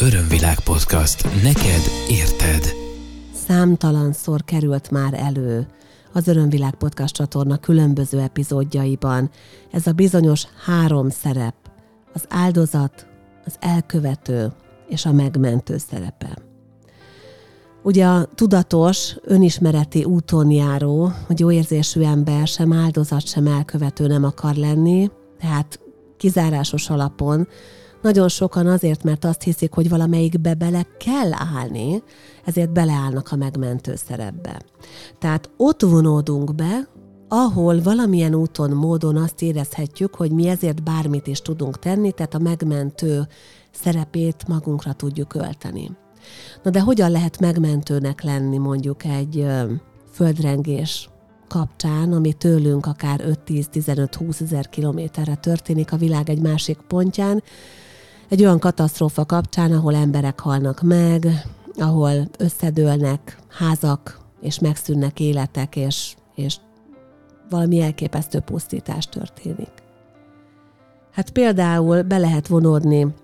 Örömvilág 0.00 0.60
podcast. 0.60 1.42
Neked 1.42 1.82
érted. 2.08 2.64
Számtalanszor 3.46 4.44
került 4.44 4.90
már 4.90 5.14
elő 5.14 5.66
az 6.12 6.28
Örömvilág 6.28 6.74
podcast 6.74 7.14
csatorna 7.14 7.56
különböző 7.56 8.20
epizódjaiban 8.20 9.30
ez 9.70 9.86
a 9.86 9.92
bizonyos 9.92 10.46
három 10.64 11.08
szerep, 11.08 11.54
az 12.12 12.24
áldozat, 12.28 13.06
az 13.44 13.56
elkövető 13.60 14.52
és 14.88 15.06
a 15.06 15.12
megmentő 15.12 15.78
szerepe. 15.78 16.53
Ugye 17.84 18.06
a 18.06 18.24
tudatos, 18.34 19.16
önismereti 19.22 20.04
úton 20.04 20.50
járó, 20.50 21.12
hogy 21.26 21.40
jó 21.40 21.50
érzésű 21.50 22.02
ember 22.02 22.46
sem 22.46 22.72
áldozat, 22.72 23.26
sem 23.26 23.46
elkövető 23.46 24.06
nem 24.06 24.24
akar 24.24 24.54
lenni, 24.54 25.10
tehát 25.38 25.80
kizárásos 26.16 26.90
alapon 26.90 27.48
nagyon 28.02 28.28
sokan 28.28 28.66
azért, 28.66 29.02
mert 29.02 29.24
azt 29.24 29.42
hiszik, 29.42 29.72
hogy 29.72 29.88
valamelyikbe 29.88 30.54
bele 30.54 30.86
kell 30.98 31.32
állni, 31.32 32.02
ezért 32.44 32.72
beleállnak 32.72 33.32
a 33.32 33.36
megmentő 33.36 33.94
szerepbe. 33.96 34.62
Tehát 35.18 35.50
ott 35.56 35.82
vonódunk 35.82 36.54
be, 36.54 36.88
ahol 37.28 37.82
valamilyen 37.82 38.34
úton, 38.34 38.70
módon 38.70 39.16
azt 39.16 39.42
érezhetjük, 39.42 40.14
hogy 40.14 40.30
mi 40.30 40.48
ezért 40.48 40.82
bármit 40.82 41.26
is 41.26 41.40
tudunk 41.40 41.78
tenni, 41.78 42.12
tehát 42.12 42.34
a 42.34 42.38
megmentő 42.38 43.26
szerepét 43.70 44.48
magunkra 44.48 44.92
tudjuk 44.92 45.34
ölteni. 45.34 45.90
Na 46.62 46.70
de 46.70 46.80
hogyan 46.80 47.10
lehet 47.10 47.40
megmentőnek 47.40 48.22
lenni 48.22 48.58
mondjuk 48.58 49.04
egy 49.04 49.46
földrengés 50.12 51.08
kapcsán, 51.48 52.12
ami 52.12 52.32
tőlünk 52.32 52.86
akár 52.86 53.20
5-10-15-20 53.46 54.40
ezer 54.40 54.68
kilométerre 54.68 55.34
történik 55.34 55.92
a 55.92 55.96
világ 55.96 56.30
egy 56.30 56.40
másik 56.40 56.78
pontján, 56.88 57.42
egy 58.28 58.40
olyan 58.40 58.58
katasztrófa 58.58 59.24
kapcsán, 59.24 59.72
ahol 59.72 59.94
emberek 59.94 60.40
halnak 60.40 60.82
meg, 60.82 61.26
ahol 61.78 62.28
összedőlnek 62.38 63.38
házak, 63.48 64.20
és 64.40 64.58
megszűnnek 64.58 65.20
életek, 65.20 65.76
és, 65.76 66.14
és 66.34 66.56
valami 67.50 67.80
elképesztő 67.80 68.40
pusztítás 68.40 69.06
történik. 69.06 69.72
Hát 71.12 71.30
például 71.30 72.02
be 72.02 72.18
lehet 72.18 72.46
vonódni 72.46 73.14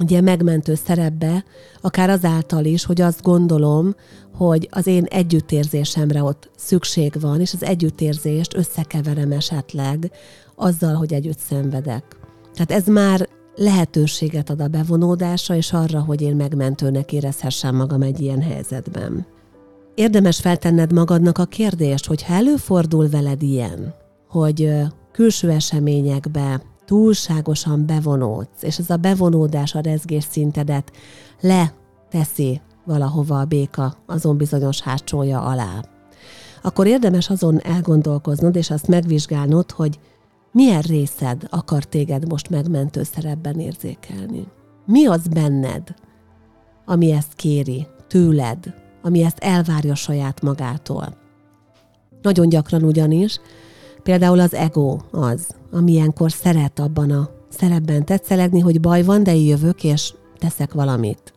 ugye 0.00 0.20
megmentő 0.20 0.74
szerepbe, 0.74 1.44
akár 1.80 2.10
azáltal 2.10 2.64
is, 2.64 2.84
hogy 2.84 3.00
azt 3.00 3.22
gondolom, 3.22 3.94
hogy 4.34 4.68
az 4.70 4.86
én 4.86 5.04
együttérzésemre 5.04 6.22
ott 6.22 6.50
szükség 6.56 7.20
van, 7.20 7.40
és 7.40 7.52
az 7.52 7.64
együttérzést 7.64 8.56
összekeverem 8.56 9.32
esetleg 9.32 10.10
azzal, 10.54 10.94
hogy 10.94 11.12
együtt 11.12 11.38
szenvedek. 11.38 12.04
Tehát 12.54 12.82
ez 12.82 12.92
már 12.92 13.28
lehetőséget 13.56 14.50
ad 14.50 14.60
a 14.60 14.68
bevonódásra, 14.68 15.54
és 15.54 15.72
arra, 15.72 16.00
hogy 16.00 16.22
én 16.22 16.36
megmentőnek 16.36 17.12
érezhessem 17.12 17.74
magam 17.76 18.02
egy 18.02 18.20
ilyen 18.20 18.42
helyzetben. 18.42 19.26
Érdemes 19.94 20.40
feltenned 20.40 20.92
magadnak 20.92 21.38
a 21.38 21.44
kérdést, 21.44 22.06
hogy 22.06 22.22
ha 22.22 22.34
előfordul 22.34 23.08
veled 23.08 23.42
ilyen, 23.42 23.94
hogy 24.28 24.70
külső 25.12 25.50
eseményekbe 25.50 26.62
túlságosan 26.86 27.86
bevonódsz, 27.86 28.62
és 28.62 28.78
ez 28.78 28.90
a 28.90 28.96
bevonódás 28.96 29.74
a 29.74 29.80
rezgés 29.80 30.24
szintedet 30.30 30.92
leteszi 31.40 32.60
valahova 32.84 33.40
a 33.40 33.44
béka 33.44 33.94
azon 34.06 34.36
bizonyos 34.36 34.80
hátsója 34.80 35.42
alá, 35.42 35.84
akkor 36.62 36.86
érdemes 36.86 37.30
azon 37.30 37.60
elgondolkoznod, 37.60 38.56
és 38.56 38.70
azt 38.70 38.88
megvizsgálnod, 38.88 39.70
hogy 39.70 39.98
milyen 40.52 40.80
részed 40.80 41.46
akar 41.50 41.84
téged 41.84 42.28
most 42.28 42.50
megmentő 42.50 43.02
szerepben 43.02 43.60
érzékelni. 43.60 44.46
Mi 44.86 45.06
az 45.06 45.28
benned, 45.28 45.94
ami 46.84 47.10
ezt 47.10 47.34
kéri 47.34 47.86
tőled, 48.08 48.74
ami 49.02 49.22
ezt 49.22 49.38
elvárja 49.38 49.94
saját 49.94 50.42
magától. 50.42 51.16
Nagyon 52.22 52.48
gyakran 52.48 52.82
ugyanis 52.82 53.40
Például 54.06 54.40
az 54.40 54.54
ego 54.54 54.96
az, 55.10 55.54
ami 55.76 55.92
ilyenkor 55.92 56.32
szeret 56.32 56.78
abban 56.78 57.10
a 57.10 57.30
szerepben 57.48 58.04
tetszelegni, 58.04 58.60
hogy 58.60 58.80
baj 58.80 59.02
van, 59.02 59.22
de 59.22 59.34
jövök, 59.34 59.84
és 59.84 60.12
teszek 60.38 60.72
valamit. 60.72 61.32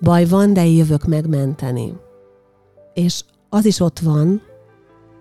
Baj 0.00 0.24
van, 0.24 0.52
de 0.52 0.66
jövök 0.66 1.04
megmenteni. 1.04 1.92
És 2.94 3.22
az 3.48 3.64
is 3.64 3.80
ott 3.80 3.98
van 3.98 4.42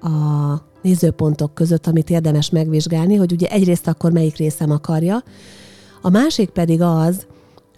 a 0.01 0.53
nézőpontok 0.81 1.53
között, 1.53 1.87
amit 1.87 2.09
érdemes 2.09 2.49
megvizsgálni, 2.49 3.15
hogy 3.15 3.31
ugye 3.31 3.47
egyrészt 3.47 3.87
akkor 3.87 4.11
melyik 4.11 4.37
részem 4.37 4.71
akarja, 4.71 5.23
a 6.01 6.09
másik 6.09 6.49
pedig 6.49 6.81
az, 6.81 7.25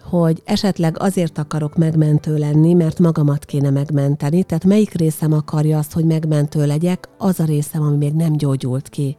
hogy 0.01 0.41
esetleg 0.45 0.99
azért 0.99 1.37
akarok 1.37 1.75
megmentő 1.75 2.37
lenni, 2.37 2.73
mert 2.73 2.99
magamat 2.99 3.45
kéne 3.45 3.69
megmenteni, 3.69 4.43
tehát 4.43 4.65
melyik 4.65 4.93
részem 4.93 5.33
akarja 5.33 5.77
azt, 5.77 5.93
hogy 5.93 6.05
megmentő 6.05 6.65
legyek, 6.65 7.09
az 7.17 7.39
a 7.39 7.45
részem, 7.45 7.81
ami 7.81 7.97
még 7.97 8.13
nem 8.13 8.33
gyógyult 8.37 8.89
ki 8.89 9.17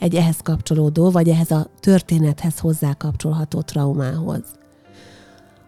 egy 0.00 0.14
ehhez 0.14 0.36
kapcsolódó, 0.42 1.10
vagy 1.10 1.28
ehhez 1.28 1.50
a 1.50 1.66
történethez 1.80 2.58
hozzá 2.58 2.92
kapcsolható 2.92 3.60
traumához. 3.60 4.42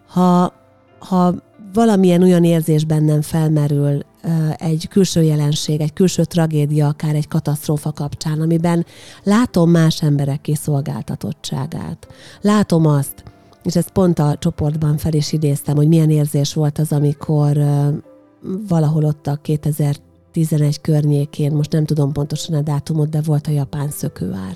Ha, 0.07 0.53
ha 0.99 1.35
valamilyen 1.73 2.21
olyan 2.21 2.43
érzés 2.43 2.85
bennem 2.85 3.21
felmerül 3.21 3.99
egy 4.57 4.87
külső 4.87 5.23
jelenség, 5.23 5.81
egy 5.81 5.93
külső 5.93 6.23
tragédia, 6.23 6.87
akár 6.87 7.15
egy 7.15 7.27
katasztrófa 7.27 7.91
kapcsán, 7.91 8.41
amiben 8.41 8.85
látom 9.23 9.69
más 9.69 10.01
emberek 10.01 10.41
kiszolgáltatottságát. 10.41 12.07
Látom 12.41 12.85
azt, 12.85 13.23
és 13.63 13.75
ezt 13.75 13.91
pont 13.91 14.19
a 14.19 14.35
csoportban 14.39 14.97
fel 14.97 15.13
is 15.13 15.31
idéztem, 15.31 15.75
hogy 15.75 15.87
milyen 15.87 16.09
érzés 16.09 16.53
volt 16.53 16.79
az, 16.79 16.91
amikor 16.91 17.57
valahol 18.67 19.03
ott 19.03 19.27
a 19.27 19.39
11 20.33 20.81
környékén, 20.81 21.51
most 21.51 21.71
nem 21.71 21.85
tudom 21.85 22.11
pontosan 22.11 22.55
a 22.55 22.61
dátumot, 22.61 23.09
de 23.09 23.21
volt 23.21 23.47
a 23.47 23.51
japán 23.51 23.89
szökőár. 23.89 24.55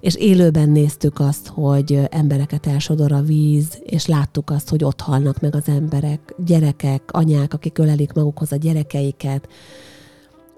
És 0.00 0.14
élőben 0.14 0.68
néztük 0.68 1.20
azt, 1.20 1.46
hogy 1.46 2.00
embereket 2.10 2.66
elsodor 2.66 3.12
a 3.12 3.20
víz, 3.20 3.78
és 3.84 4.06
láttuk 4.06 4.50
azt, 4.50 4.68
hogy 4.68 4.84
ott 4.84 5.00
halnak 5.00 5.40
meg 5.40 5.54
az 5.54 5.68
emberek, 5.68 6.34
gyerekek, 6.44 7.02
anyák, 7.06 7.54
akik 7.54 7.78
ölelik 7.78 8.12
magukhoz 8.12 8.52
a 8.52 8.56
gyerekeiket, 8.56 9.48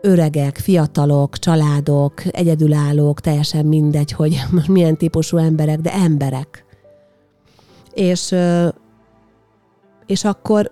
öregek, 0.01 0.57
fiatalok, 0.57 1.39
családok, 1.39 2.23
egyedülállók, 2.37 3.21
teljesen 3.21 3.67
mindegy, 3.67 4.13
hogy 4.13 4.43
milyen 4.69 4.97
típusú 4.97 5.37
emberek, 5.37 5.81
de 5.81 5.93
emberek. 5.93 6.65
És, 7.95 8.35
és 10.07 10.25
akkor 10.25 10.71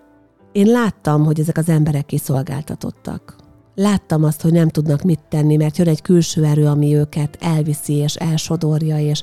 én 0.53 0.67
láttam, 0.67 1.25
hogy 1.25 1.41
ezek 1.41 1.57
az 1.57 1.69
emberek 1.69 2.07
kiszolgáltatottak. 2.07 3.44
Láttam 3.75 4.25
azt, 4.25 4.41
hogy 4.41 4.53
nem 4.53 4.69
tudnak 4.69 5.03
mit 5.03 5.21
tenni, 5.29 5.57
mert 5.57 5.79
jön 5.79 5.89
egy 5.89 6.03
külső 6.03 6.45
erő, 6.45 6.67
ami 6.67 6.95
őket 6.95 7.39
elviszi 7.41 7.93
és 7.93 8.15
elsodorja, 8.15 8.99
és, 8.99 9.23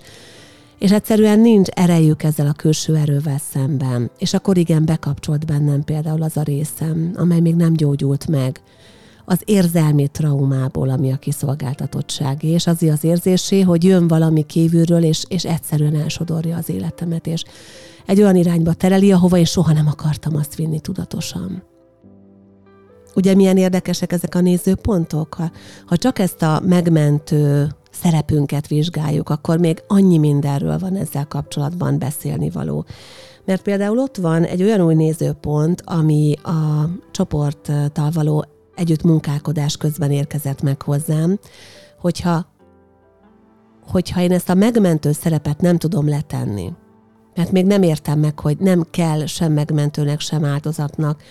és 0.79 0.91
egyszerűen 0.91 1.39
nincs 1.39 1.67
erejük 1.67 2.23
ezzel 2.23 2.47
a 2.47 2.53
külső 2.53 2.95
erővel 2.95 3.39
szemben. 3.51 4.11
És 4.17 4.33
akkor 4.33 4.57
igen, 4.57 4.85
bekapcsolt 4.85 5.45
bennem 5.45 5.83
például 5.83 6.21
az 6.21 6.37
a 6.37 6.41
részem, 6.41 7.11
amely 7.15 7.39
még 7.39 7.55
nem 7.55 7.73
gyógyult 7.73 8.27
meg, 8.27 8.61
az 9.25 9.41
érzelmi 9.45 10.07
traumából, 10.07 10.89
ami 10.89 11.11
a 11.11 11.17
kiszolgáltatottság, 11.17 12.43
és 12.43 12.67
az 12.67 12.81
az 12.81 13.03
érzésé, 13.03 13.61
hogy 13.61 13.83
jön 13.83 14.07
valami 14.07 14.43
kívülről, 14.43 15.03
és, 15.03 15.23
és 15.27 15.45
egyszerűen 15.45 15.95
elsodorja 15.95 16.57
az 16.57 16.69
életemet, 16.69 17.27
és 17.27 17.43
egy 18.05 18.21
olyan 18.21 18.35
irányba 18.35 18.73
tereli, 18.73 19.11
ahova 19.11 19.37
én 19.37 19.45
soha 19.45 19.73
nem 19.73 19.87
akartam 19.87 20.35
azt 20.35 20.55
vinni 20.55 20.79
tudatosan. 20.79 21.70
Ugye 23.15 23.35
milyen 23.35 23.57
érdekesek 23.57 24.11
ezek 24.11 24.35
a 24.35 24.41
nézőpontok? 24.41 25.33
Ha, 25.33 25.51
ha 25.85 25.97
csak 25.97 26.19
ezt 26.19 26.41
a 26.41 26.61
megmentő 26.65 27.67
szerepünket 27.91 28.67
vizsgáljuk, 28.67 29.29
akkor 29.29 29.59
még 29.59 29.83
annyi 29.87 30.17
mindenről 30.17 30.77
van 30.77 30.95
ezzel 30.95 31.25
kapcsolatban 31.27 31.99
beszélni 31.99 32.49
való. 32.49 32.85
Mert 33.45 33.61
például 33.61 33.97
ott 33.97 34.17
van 34.17 34.43
egy 34.43 34.63
olyan 34.63 34.81
új 34.81 34.95
nézőpont, 34.95 35.81
ami 35.85 36.33
a 36.43 36.89
csoporttal 37.11 38.11
való 38.13 38.45
együtt 38.75 39.03
munkálkodás 39.03 39.77
közben 39.77 40.11
érkezett 40.11 40.61
meg 40.61 40.81
hozzám, 40.81 41.39
hogyha, 41.99 42.45
hogyha 43.91 44.21
én 44.21 44.31
ezt 44.31 44.49
a 44.49 44.53
megmentő 44.53 45.11
szerepet 45.11 45.61
nem 45.61 45.77
tudom 45.77 46.09
letenni, 46.09 46.73
mert 47.35 47.51
még 47.51 47.65
nem 47.65 47.83
értem 47.83 48.19
meg, 48.19 48.39
hogy 48.39 48.57
nem 48.57 48.83
kell 48.91 49.25
sem 49.25 49.53
megmentőnek, 49.53 50.19
sem 50.19 50.45
áldozatnak, 50.45 51.21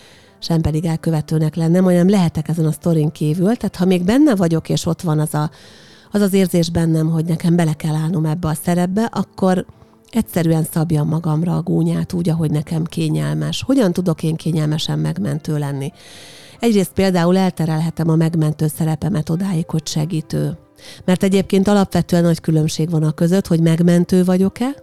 sem 0.40 0.60
pedig 0.60 0.84
elkövetőnek 0.84 1.54
lennem, 1.54 1.84
hanem 1.84 2.08
lehetek 2.08 2.48
ezen 2.48 2.66
a 2.66 2.72
sztorin 2.72 3.10
kívül. 3.10 3.56
Tehát 3.56 3.76
ha 3.76 3.84
még 3.84 4.04
benne 4.04 4.34
vagyok, 4.34 4.68
és 4.68 4.86
ott 4.86 5.00
van 5.00 5.18
az 5.18 5.34
a, 5.34 5.50
az, 6.10 6.20
az 6.20 6.32
érzés 6.32 6.70
bennem, 6.70 7.10
hogy 7.10 7.24
nekem 7.24 7.56
bele 7.56 7.72
kell 7.72 7.94
állnom 7.94 8.24
ebbe 8.24 8.48
a 8.48 8.54
szerepbe, 8.54 9.04
akkor 9.04 9.66
egyszerűen 10.10 10.66
szabjam 10.72 11.08
magamra 11.08 11.56
a 11.56 11.62
gúnyát 11.62 12.12
úgy, 12.12 12.28
ahogy 12.28 12.50
nekem 12.50 12.84
kényelmes. 12.84 13.62
Hogyan 13.62 13.92
tudok 13.92 14.22
én 14.22 14.36
kényelmesen 14.36 14.98
megmentő 14.98 15.58
lenni? 15.58 15.92
Egyrészt 16.60 16.92
például 16.92 17.36
elterelhetem 17.36 18.08
a 18.08 18.16
megmentő 18.16 18.66
szerepemet 18.66 19.30
odáig, 19.30 19.70
hogy 19.70 19.86
segítő. 19.86 20.58
Mert 21.04 21.22
egyébként 21.22 21.68
alapvetően 21.68 22.22
nagy 22.22 22.40
különbség 22.40 22.90
van 22.90 23.02
a 23.02 23.12
között, 23.12 23.46
hogy 23.46 23.60
megmentő 23.60 24.24
vagyok-e, 24.24 24.74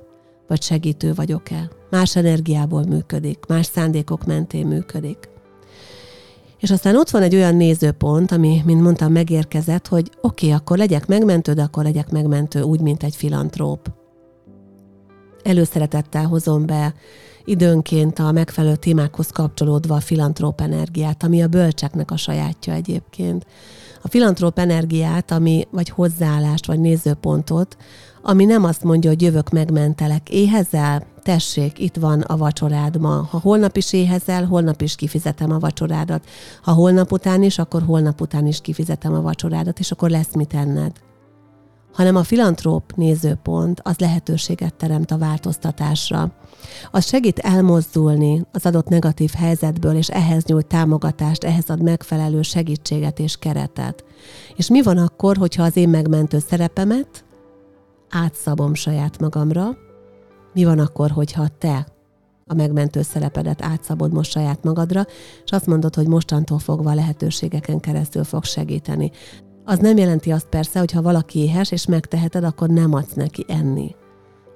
vagy 0.48 0.62
segítő 0.62 1.14
vagyok-e. 1.14 1.70
Más 1.90 2.16
energiából 2.16 2.84
működik, 2.84 3.46
más 3.48 3.66
szándékok 3.66 4.26
mentén 4.26 4.68
működik. 4.68 5.30
És 6.60 6.72
aztán 6.72 6.96
ott 6.96 7.10
van 7.10 7.22
egy 7.22 7.36
olyan 7.36 7.56
nézőpont, 7.56 8.32
ami, 8.32 8.62
mint 8.66 8.82
mondtam, 8.82 9.12
megérkezett, 9.12 9.88
hogy 9.88 10.12
oké, 10.22 10.46
okay, 10.46 10.58
akkor 10.58 10.78
legyek 10.78 11.08
megmentő, 11.08 11.54
de 11.54 11.62
akkor 11.62 11.84
legyek 11.84 12.10
megmentő 12.12 12.62
úgy, 12.62 12.82
mint 12.82 13.04
egy 13.04 13.16
filantróp. 13.16 13.92
Előszeretettel 15.44 16.26
hozom 16.26 16.66
be 16.66 16.94
időnként 17.46 18.20
a 18.20 18.32
megfelelő 18.32 18.76
témákhoz 18.76 19.30
kapcsolódva 19.30 19.96
a 19.96 20.00
filantróp 20.00 20.62
energiát, 20.62 21.24
ami 21.24 21.42
a 21.42 21.48
bölcseknek 21.48 22.12
a 22.12 22.18
sajátja 22.18 22.74
egyébként. 22.74 23.46
A 24.02 24.08
filantróp 24.08 24.60
energiát, 24.60 25.32
ami 25.32 25.68
vagy 25.72 25.90
hozzáállást, 25.90 26.66
vagy 26.66 26.80
nézőpontot, 26.80 27.78
ami 28.30 28.46
nem 28.46 28.64
azt 28.64 28.84
mondja, 28.84 29.10
hogy 29.10 29.22
jövök, 29.22 29.50
megmentelek, 29.50 30.30
éhezel, 30.30 31.04
tessék, 31.22 31.80
itt 31.80 31.96
van 31.96 32.22
a 32.22 32.38
vacsorád 32.38 33.00
ma. 33.00 33.28
Ha 33.30 33.40
holnap 33.40 33.78
is 33.78 33.94
éhezel, 33.94 34.46
holnap 34.46 34.82
is 34.82 34.96
kifizetem 34.96 35.52
a 35.52 35.60
vacsorádat. 35.60 36.26
Ha 36.62 36.72
holnap 36.72 37.12
után 37.12 37.44
is, 37.44 37.60
akkor 37.60 37.82
holnap 37.82 38.22
után 38.22 38.48
is 38.48 38.62
kifizetem 38.62 39.14
a 39.14 39.22
vacsorádat, 39.22 39.80
és 39.80 39.92
akkor 39.92 40.10
lesz 40.10 40.34
mit 40.34 40.54
enned 40.54 40.92
hanem 41.94 42.16
a 42.16 42.24
filantróp 42.24 42.94
nézőpont 42.96 43.82
az 43.84 43.98
lehetőséget 43.98 44.74
teremt 44.74 45.12
a 45.12 45.18
változtatásra. 45.18 46.32
Az 46.92 47.06
segít 47.06 47.40
elmozdulni 47.40 48.46
az 48.52 48.66
adott 48.66 48.88
negatív 48.88 49.32
helyzetből, 49.38 49.96
és 49.96 50.10
ehhez 50.10 50.44
nyújt 50.46 50.66
támogatást, 50.66 51.44
ehhez 51.44 51.70
ad 51.70 51.84
megfelelő 51.84 52.42
segítséget 52.42 53.20
és 53.20 53.38
keretet. 53.38 54.04
És 54.56 54.70
mi 54.70 54.82
van 54.82 54.98
akkor, 54.98 55.38
hogyha 55.38 55.64
az 55.64 55.78
én 55.78 55.90
megmentő 55.90 56.40
szerepemet 56.40 57.26
átszabom 58.10 58.74
saját 58.74 59.20
magamra? 59.20 59.78
Mi 60.54 60.64
van 60.64 60.80
akkor, 60.80 61.12
hogyha 61.12 61.48
te 61.58 61.88
a 62.46 62.54
megmentő 62.54 63.02
szerepedet 63.02 63.62
átszabod 63.62 64.14
most 64.14 64.32
saját 64.32 64.64
magadra, 64.64 65.06
és 65.44 65.52
azt 65.52 65.66
mondod, 65.66 65.96
hogy 65.96 66.08
mostantól 66.08 66.60
fogva 66.60 66.94
lehetőségeken 66.94 67.80
keresztül 67.80 68.24
fog 68.24 68.44
segíteni. 68.44 69.12
Az 69.66 69.80
nem 69.80 69.98
jelenti 69.98 70.32
azt 70.32 70.48
persze, 70.48 70.80
hogy 70.80 70.92
ha 70.92 71.02
valaki 71.02 71.40
éhes 71.40 71.72
és 71.72 71.86
megteheted, 71.86 72.44
akkor 72.44 72.70
nem 72.70 72.94
adsz 72.94 73.14
neki 73.14 73.46
enni 73.48 73.96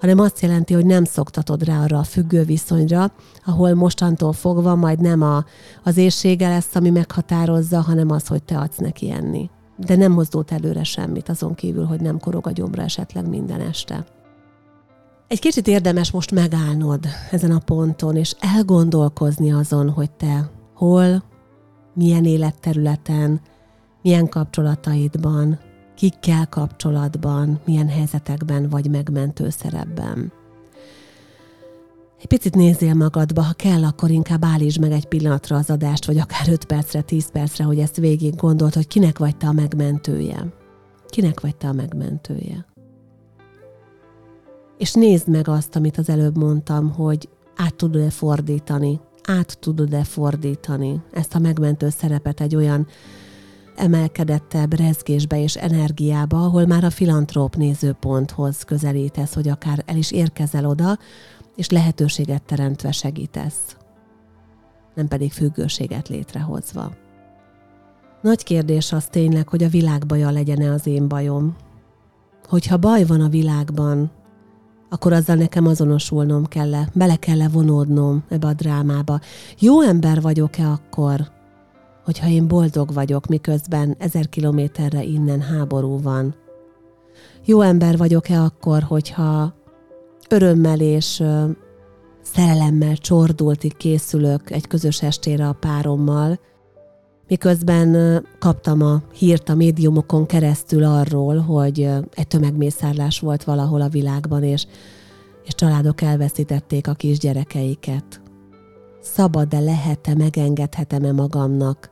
hanem 0.01 0.19
azt 0.19 0.39
jelenti, 0.39 0.73
hogy 0.73 0.85
nem 0.85 1.03
szoktatod 1.03 1.63
rá 1.63 1.83
arra 1.83 1.97
a 1.97 2.03
függő 2.03 2.43
viszonyra, 2.43 3.11
ahol 3.45 3.73
mostantól 3.73 4.33
fogva 4.33 4.75
majd 4.75 4.99
nem 4.99 5.21
a, 5.21 5.45
az 5.83 5.97
éjsége 5.97 6.49
lesz, 6.49 6.75
ami 6.75 6.89
meghatározza, 6.89 7.81
hanem 7.81 8.11
az, 8.11 8.27
hogy 8.27 8.43
te 8.43 8.57
adsz 8.57 8.77
neki 8.77 9.11
enni. 9.11 9.49
De 9.85 9.95
nem 9.95 10.11
mozdult 10.11 10.51
előre 10.51 10.83
semmit, 10.83 11.29
azon 11.29 11.55
kívül, 11.55 11.85
hogy 11.85 12.01
nem 12.01 12.19
korog 12.19 12.47
a 12.47 12.51
gyomra 12.51 12.81
esetleg 12.81 13.29
minden 13.29 13.59
este. 13.59 14.05
Egy 15.27 15.39
kicsit 15.39 15.67
érdemes 15.67 16.11
most 16.11 16.31
megállnod 16.31 17.05
ezen 17.31 17.51
a 17.51 17.59
ponton, 17.59 18.15
és 18.15 18.35
elgondolkozni 18.39 19.51
azon, 19.51 19.89
hogy 19.89 20.11
te 20.11 20.51
hol, 20.73 21.23
milyen 21.93 22.25
életterületen, 22.25 23.41
milyen 24.01 24.29
kapcsolataidban, 24.29 25.59
kikkel 25.95 26.47
kapcsolatban, 26.49 27.59
milyen 27.65 27.87
helyzetekben 27.87 28.69
vagy 28.69 28.89
megmentő 28.89 29.49
szerepben. 29.49 30.31
Egy 32.21 32.27
picit 32.27 32.55
nézzél 32.55 32.93
magadba, 32.93 33.41
ha 33.41 33.53
kell, 33.53 33.83
akkor 33.83 34.09
inkább 34.09 34.45
állítsd 34.45 34.79
meg 34.79 34.91
egy 34.91 35.05
pillanatra 35.05 35.57
az 35.57 35.69
adást, 35.69 36.05
vagy 36.05 36.17
akár 36.17 36.49
5 36.49 36.65
percre, 36.65 37.01
10 37.01 37.31
percre, 37.31 37.63
hogy 37.63 37.79
ezt 37.79 37.95
végig 37.95 38.35
gondolt, 38.35 38.73
hogy 38.73 38.87
kinek 38.87 39.19
vagy 39.19 39.37
te 39.37 39.47
a 39.47 39.51
megmentője. 39.51 40.53
Kinek 41.07 41.39
vagy 41.39 41.55
te 41.55 41.67
a 41.67 41.73
megmentője. 41.73 42.65
És 44.77 44.93
nézd 44.93 45.27
meg 45.27 45.47
azt, 45.47 45.75
amit 45.75 45.97
az 45.97 46.09
előbb 46.09 46.37
mondtam, 46.37 46.91
hogy 46.91 47.29
át 47.55 47.75
tudod-e 47.75 48.09
fordítani, 48.09 48.99
át 49.23 49.59
tudod-e 49.59 50.03
fordítani 50.03 51.01
ezt 51.11 51.35
a 51.35 51.39
megmentő 51.39 51.89
szerepet 51.89 52.41
egy 52.41 52.55
olyan 52.55 52.87
emelkedettebb 53.75 54.73
rezgésbe 54.73 55.41
és 55.41 55.55
energiába, 55.55 56.43
ahol 56.43 56.65
már 56.65 56.83
a 56.83 56.89
filantróp 56.89 57.55
nézőponthoz 57.55 58.63
közelítesz, 58.63 59.33
hogy 59.33 59.47
akár 59.47 59.83
el 59.85 59.97
is 59.97 60.11
érkezel 60.11 60.65
oda, 60.65 60.97
és 61.61 61.69
lehetőséget 61.69 62.43
teremtve 62.43 62.91
segítesz, 62.91 63.75
nem 64.95 65.07
pedig 65.07 65.31
függőséget 65.31 66.07
létrehozva. 66.07 66.91
Nagy 68.21 68.43
kérdés 68.43 68.91
az 68.91 69.05
tényleg, 69.05 69.47
hogy 69.47 69.63
a 69.63 69.69
világ 69.69 70.05
baja 70.05 70.29
legyen-e 70.29 70.71
az 70.71 70.87
én 70.87 71.07
bajom. 71.07 71.55
Hogyha 72.47 72.77
baj 72.77 73.03
van 73.03 73.21
a 73.21 73.29
világban, 73.29 74.11
akkor 74.89 75.13
azzal 75.13 75.35
nekem 75.35 75.67
azonosulnom 75.67 76.45
kell 76.45 76.73
-e, 76.75 76.89
bele 76.93 77.15
kell 77.15 77.41
-e 77.41 77.49
vonódnom 77.49 78.23
ebbe 78.29 78.47
a 78.47 78.53
drámába. 78.53 79.19
Jó 79.59 79.81
ember 79.81 80.21
vagyok-e 80.21 80.67
akkor, 80.67 81.31
hogyha 82.05 82.27
én 82.27 82.47
boldog 82.47 82.93
vagyok, 82.93 83.27
miközben 83.27 83.95
ezer 83.99 84.29
kilométerre 84.29 85.03
innen 85.03 85.41
háború 85.41 86.01
van. 86.01 86.35
Jó 87.45 87.61
ember 87.61 87.97
vagyok-e 87.97 88.41
akkor, 88.41 88.83
hogyha 88.83 89.59
örömmel 90.31 90.79
és 90.79 91.23
szerelemmel 92.21 92.97
csordultig 92.97 93.77
készülök 93.77 94.51
egy 94.51 94.67
közös 94.67 95.01
estére 95.01 95.47
a 95.47 95.53
párommal, 95.53 96.39
miközben 97.27 98.21
kaptam 98.39 98.81
a 98.81 99.01
hírt 99.13 99.49
a 99.49 99.55
médiumokon 99.55 100.25
keresztül 100.25 100.83
arról, 100.83 101.37
hogy 101.37 101.89
egy 102.13 102.27
tömegmészárlás 102.27 103.19
volt 103.19 103.43
valahol 103.43 103.81
a 103.81 103.89
világban, 103.89 104.43
és, 104.43 104.65
és 105.45 105.55
családok 105.55 106.01
elveszítették 106.01 106.87
a 106.87 106.93
kisgyerekeiket. 106.93 108.21
Szabad-e, 109.01 109.59
lehet-e, 109.59 110.15
megengedhetem-e 110.15 111.11
magamnak 111.11 111.91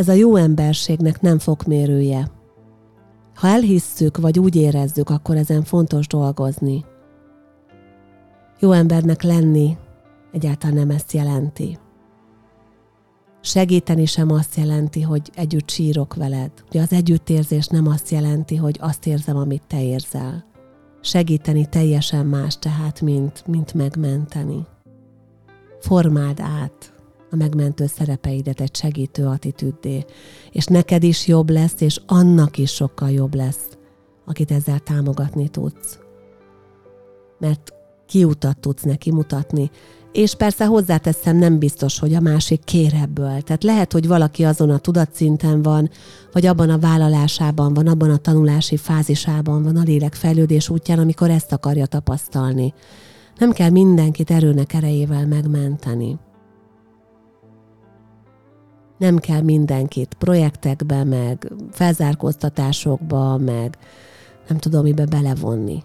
ez 0.00 0.08
a 0.08 0.12
jó 0.12 0.36
emberségnek 0.36 1.20
nem 1.20 1.38
fokmérője. 1.38 2.30
Ha 3.40 3.48
elhisszük, 3.48 4.16
vagy 4.16 4.38
úgy 4.38 4.56
érezzük, 4.56 5.10
akkor 5.10 5.36
ezen 5.36 5.62
fontos 5.62 6.06
dolgozni. 6.06 6.84
Jó 8.58 8.72
embernek 8.72 9.22
lenni 9.22 9.76
egyáltalán 10.32 10.76
nem 10.76 10.90
ezt 10.90 11.12
jelenti. 11.12 11.78
Segíteni 13.40 14.06
sem 14.06 14.30
azt 14.30 14.56
jelenti, 14.56 15.02
hogy 15.02 15.30
együtt 15.34 15.70
sírok 15.70 16.14
veled. 16.14 16.50
Ugye 16.68 16.80
az 16.80 16.92
együttérzés 16.92 17.66
nem 17.66 17.86
azt 17.86 18.08
jelenti, 18.08 18.56
hogy 18.56 18.76
azt 18.80 19.06
érzem, 19.06 19.36
amit 19.36 19.62
te 19.66 19.84
érzel. 19.84 20.44
Segíteni 21.00 21.66
teljesen 21.66 22.26
más 22.26 22.58
tehát, 22.58 23.00
mint, 23.00 23.46
mint 23.46 23.74
megmenteni. 23.74 24.66
Formáld 25.78 26.40
át 26.40 26.99
a 27.30 27.36
megmentő 27.36 27.86
szerepeidet 27.86 28.60
egy 28.60 28.76
segítő 28.76 29.26
attitűddé, 29.26 30.04
és 30.50 30.64
neked 30.64 31.02
is 31.02 31.26
jobb 31.26 31.50
lesz, 31.50 31.80
és 31.80 32.00
annak 32.06 32.58
is 32.58 32.70
sokkal 32.70 33.10
jobb 33.10 33.34
lesz, 33.34 33.68
akit 34.24 34.50
ezzel 34.50 34.78
támogatni 34.78 35.48
tudsz. 35.48 35.98
Mert 37.38 37.72
kiutat 38.06 38.58
tudsz 38.58 38.82
neki 38.82 39.12
mutatni, 39.12 39.70
és 40.12 40.34
persze 40.34 40.66
hozzáteszem, 40.66 41.36
nem 41.36 41.58
biztos, 41.58 41.98
hogy 41.98 42.14
a 42.14 42.20
másik 42.20 42.64
kér 42.64 42.94
ebből. 42.94 43.40
Tehát 43.42 43.62
lehet, 43.62 43.92
hogy 43.92 44.06
valaki 44.06 44.44
azon 44.44 44.70
a 44.70 44.78
tudatszinten 44.78 45.62
van, 45.62 45.90
vagy 46.32 46.46
abban 46.46 46.70
a 46.70 46.78
vállalásában 46.78 47.74
van, 47.74 47.86
abban 47.86 48.10
a 48.10 48.16
tanulási 48.16 48.76
fázisában 48.76 49.62
van 49.62 49.76
a 49.76 49.82
lélek 49.82 50.14
fejlődés 50.14 50.68
útján, 50.68 50.98
amikor 50.98 51.30
ezt 51.30 51.52
akarja 51.52 51.86
tapasztalni. 51.86 52.74
Nem 53.38 53.52
kell 53.52 53.70
mindenkit 53.70 54.30
erőnek 54.30 54.72
erejével 54.72 55.26
megmenteni. 55.26 56.18
Nem 59.00 59.18
kell 59.18 59.40
mindenkit 59.40 60.14
projektekbe, 60.18 61.04
meg 61.04 61.52
felzárkóztatásokba, 61.70 63.36
meg 63.36 63.78
nem 64.48 64.58
tudom, 64.58 64.82
mibe 64.82 65.04
belevonni 65.04 65.82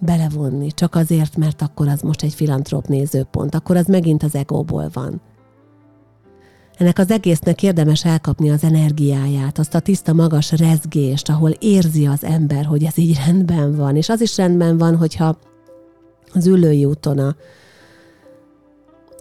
belevonni, 0.00 0.70
csak 0.70 0.94
azért, 0.94 1.36
mert 1.36 1.62
akkor 1.62 1.88
az 1.88 2.00
most 2.00 2.22
egy 2.22 2.34
filantrop 2.34 2.86
nézőpont, 2.86 3.54
akkor 3.54 3.76
az 3.76 3.86
megint 3.86 4.22
az 4.22 4.34
egóból 4.34 4.90
van. 4.92 5.20
Ennek 6.76 6.98
az 6.98 7.10
egésznek 7.10 7.62
érdemes 7.62 8.04
elkapni 8.04 8.50
az 8.50 8.64
energiáját, 8.64 9.58
azt 9.58 9.74
a 9.74 9.80
tiszta 9.80 10.12
magas 10.12 10.52
rezgést, 10.52 11.28
ahol 11.28 11.50
érzi 11.50 12.06
az 12.06 12.24
ember, 12.24 12.64
hogy 12.64 12.84
ez 12.84 12.98
így 12.98 13.18
rendben 13.26 13.76
van. 13.76 13.96
És 13.96 14.08
az 14.08 14.20
is 14.20 14.36
rendben 14.36 14.78
van, 14.78 14.96
hogyha 14.96 15.38
az 16.32 16.46
ülői 16.46 16.84
úton 16.84 17.18
a 17.18 17.36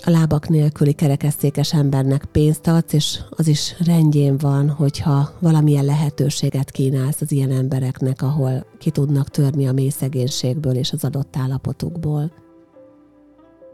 a 0.04 0.10
lábak 0.10 0.48
nélküli 0.50 0.94
kerekesszékes 0.94 1.74
embernek 1.74 2.26
pénzt 2.26 2.68
adsz, 2.68 2.94
és 2.94 3.20
az 3.30 3.48
is 3.48 3.76
rendjén 3.80 4.38
van, 4.38 4.70
hogyha 4.70 5.30
valamilyen 5.40 5.86
lehetőséget 5.86 6.72
kínálsz 6.72 7.22
az 7.22 7.32
ilyen 7.32 7.52
embereknek, 7.52 8.22
ahol 8.22 8.66
ki 8.78 8.90
tudnak 8.90 9.30
törni 9.30 9.68
a 9.68 9.72
mély 9.72 9.90
szegénységből 9.90 10.76
és 10.76 10.92
az 10.92 11.04
adott 11.04 11.36
állapotukból. 11.38 12.32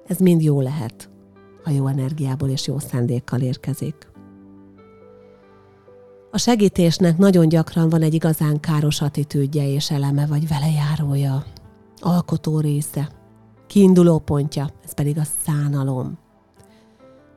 Ez 0.08 0.18
mind 0.18 0.42
jó 0.42 0.62
lehet, 0.62 1.10
ha 1.64 1.72
jó 1.72 1.88
energiából 1.88 2.50
és 2.50 2.68
jó 2.68 2.80
szándékkal 2.80 3.42
érkezik. 3.42 4.14
A 6.32 6.38
segítésnek 6.38 7.18
nagyon 7.18 7.50
gyakran 7.50 7.90
van 7.90 8.02
egy 8.02 8.14
igazán 8.14 8.60
káros 8.60 9.02
attitűdje 9.02 9.68
és 9.70 9.92
eleme 9.92 10.26
vagy 10.26 10.48
velejárója, 10.48 11.44
alkotó 12.00 12.60
része, 12.60 13.10
kiinduló 13.68 14.20
pontja, 14.20 14.70
ez 14.86 14.94
pedig 14.94 15.18
a 15.18 15.24
szánalom. 15.46 16.18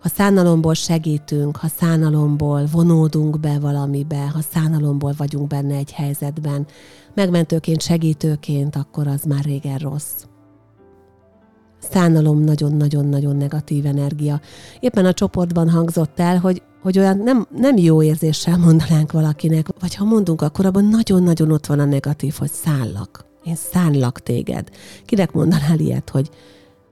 Ha 0.01 0.09
szánalomból 0.09 0.75
segítünk, 0.75 1.57
ha 1.57 1.69
szánalomból 1.69 2.67
vonódunk 2.73 3.41
be 3.41 3.59
valamibe, 3.59 4.29
ha 4.29 4.41
szánalomból 4.41 5.15
vagyunk 5.17 5.47
benne 5.47 5.75
egy 5.75 5.93
helyzetben, 5.93 6.67
megmentőként, 7.15 7.81
segítőként, 7.81 8.77
akkor 8.77 9.07
az 9.07 9.23
már 9.23 9.45
régen 9.45 9.79
rossz. 9.79 10.25
Szánalom 11.79 12.41
nagyon-nagyon-nagyon 12.41 13.37
negatív 13.37 13.87
energia. 13.87 14.41
Éppen 14.81 15.05
a 15.05 15.13
csoportban 15.13 15.71
hangzott 15.71 16.21
el, 16.21 16.39
hogy, 16.39 16.63
hogy 16.83 16.99
olyan 16.99 17.19
nem, 17.19 17.47
nem 17.57 17.77
jó 17.77 18.03
érzéssel 18.03 18.57
mondanánk 18.57 19.13
valakinek, 19.13 19.67
vagy 19.81 19.95
ha 19.95 20.05
mondunk, 20.05 20.43
akkor 20.43 20.67
abban 20.67 20.85
nagyon-nagyon 20.85 21.51
ott 21.51 21.67
van 21.67 21.79
a 21.79 21.85
negatív, 21.85 22.35
hogy 22.39 22.51
szállak. 22.51 23.28
Én 23.49 23.55
szánlak 23.55 24.21
téged. 24.21 24.71
Kinek 25.05 25.33
mondanál 25.33 25.79
ilyet, 25.79 26.11
hogy 26.11 26.31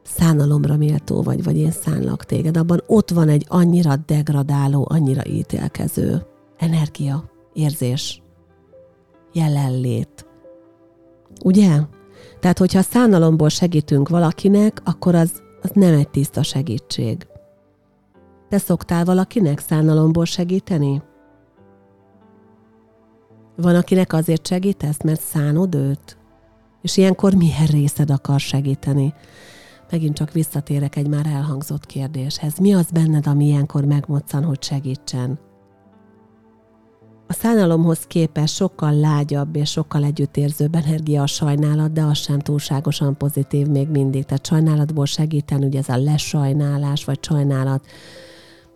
szánalomra 0.03 0.77
méltó 0.77 1.23
vagy, 1.23 1.43
vagy 1.43 1.57
én 1.57 1.71
szánlak 1.71 2.25
téged, 2.25 2.57
abban 2.57 2.83
ott 2.87 3.11
van 3.11 3.29
egy 3.29 3.47
annyira 3.49 3.97
degradáló, 3.97 4.87
annyira 4.91 5.27
ítélkező 5.27 6.27
energia, 6.57 7.25
érzés, 7.53 8.23
jelenlét. 9.33 10.27
Ugye? 11.45 11.81
Tehát, 12.41 12.59
hogyha 12.59 12.83
szánalomból 12.83 13.49
segítünk 13.49 14.09
valakinek, 14.09 14.81
akkor 14.85 15.15
az, 15.15 15.43
az 15.63 15.71
nem 15.73 15.95
egy 15.95 16.09
tiszta 16.09 16.43
segítség. 16.43 17.27
Te 18.49 18.59
szoktál 18.59 19.05
valakinek 19.05 19.59
szánalomból 19.59 20.25
segíteni? 20.25 21.03
Van, 23.57 23.75
akinek 23.75 24.13
azért 24.13 24.47
segítesz, 24.47 25.03
mert 25.03 25.21
szánod 25.21 25.75
őt? 25.75 26.17
És 26.87 26.97
ilyenkor 26.97 27.35
milyen 27.35 27.67
részed 27.67 28.11
akar 28.11 28.41
segíteni? 28.41 29.15
Megint 29.91 30.15
csak 30.15 30.33
visszatérek 30.33 30.97
egy 30.97 31.09
már 31.09 31.27
elhangzott 31.27 31.87
kérdéshez. 31.87 32.59
Mi 32.59 32.75
az 32.75 32.91
benned, 32.91 33.27
ami 33.27 33.45
ilyenkor 33.45 33.85
megmoccan, 33.85 34.45
hogy 34.45 34.63
segítsen? 34.63 35.39
A 37.27 37.33
szánalomhoz 37.33 37.99
képest 37.99 38.55
sokkal 38.55 38.95
lágyabb 38.95 39.57
és 39.57 39.71
sokkal 39.71 40.05
együttérzőbb 40.05 40.75
energia 40.75 41.23
a 41.23 41.27
sajnálat, 41.27 41.93
de 41.93 42.03
az 42.03 42.19
sem 42.19 42.39
túlságosan 42.39 43.17
pozitív 43.17 43.67
még 43.67 43.89
mindig. 43.89 44.25
Tehát 44.25 44.47
sajnálatból 44.47 45.07
segíten, 45.07 45.65
ugye 45.65 45.79
ez 45.79 45.89
a 45.89 45.97
lesajnálás, 45.97 47.05
vagy 47.05 47.19
sajnálat, 47.25 47.87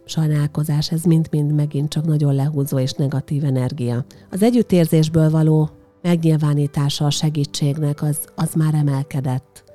sajnálkozás, 0.05 0.91
ez 0.91 1.03
mind-mind 1.03 1.53
megint 1.53 1.89
csak 1.89 2.05
nagyon 2.05 2.35
lehúzó 2.35 2.79
és 2.79 2.93
negatív 2.93 3.45
energia. 3.45 4.05
Az 4.31 4.43
együttérzésből 4.43 5.31
való 5.31 5.71
megnyilvánítása 6.03 7.05
a 7.05 7.11
segítségnek 7.11 8.03
az, 8.03 8.19
az 8.35 8.55
már 8.55 8.75
emelkedett 8.75 9.71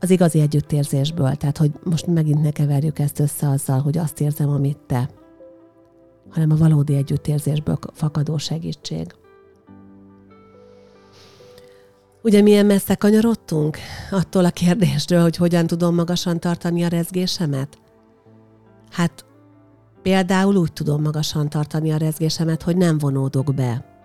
az 0.00 0.10
igazi 0.10 0.40
együttérzésből, 0.40 1.34
tehát 1.34 1.56
hogy 1.56 1.70
most 1.84 2.06
megint 2.06 2.42
ne 2.42 2.50
keverjük 2.50 2.98
ezt 2.98 3.18
össze 3.18 3.48
azzal, 3.48 3.80
hogy 3.80 3.98
azt 3.98 4.20
érzem, 4.20 4.48
amit 4.48 4.78
te, 4.86 5.10
hanem 6.30 6.50
a 6.50 6.56
valódi 6.56 6.94
együttérzésből 6.94 7.78
fakadó 7.92 8.38
segítség. 8.38 9.14
Ugye 12.22 12.42
milyen 12.42 12.66
messze 12.66 12.94
kanyarodtunk 12.94 13.76
attól 14.10 14.44
a 14.44 14.50
kérdésről, 14.50 15.22
hogy 15.22 15.36
hogyan 15.36 15.66
tudom 15.66 15.94
magasan 15.94 16.40
tartani 16.40 16.84
a 16.84 16.88
rezgésemet? 16.88 17.78
Hát 18.90 19.24
például 20.02 20.56
úgy 20.56 20.72
tudom 20.72 21.02
magasan 21.02 21.48
tartani 21.48 21.92
a 21.92 21.96
rezgésemet, 21.96 22.62
hogy 22.62 22.76
nem 22.76 22.98
vonódok 22.98 23.54
be 23.54 23.95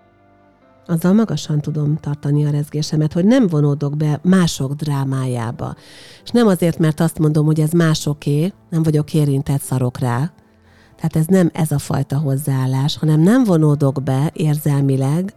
azzal 0.91 1.13
magasan 1.13 1.62
tudom 1.62 1.97
tartani 1.97 2.45
a 2.45 2.49
rezgésemet, 2.49 3.13
hogy 3.13 3.25
nem 3.25 3.47
vonódok 3.47 3.97
be 3.97 4.19
mások 4.23 4.73
drámájába. 4.73 5.75
És 6.23 6.30
nem 6.30 6.47
azért, 6.47 6.77
mert 6.77 6.99
azt 6.99 7.19
mondom, 7.19 7.45
hogy 7.45 7.60
ez 7.60 7.71
másoké, 7.71 8.54
nem 8.69 8.84
vagyok 8.84 9.13
érintett, 9.13 9.62
szarok 9.62 9.99
rá. 9.99 10.32
Tehát 10.95 11.15
ez 11.15 11.25
nem 11.25 11.49
ez 11.54 11.71
a 11.71 11.80
fajta 11.80 12.17
hozzáállás, 12.17 12.97
hanem 12.97 13.19
nem 13.19 13.43
vonódok 13.43 14.04
be 14.04 14.32
érzelmileg, 14.34 15.34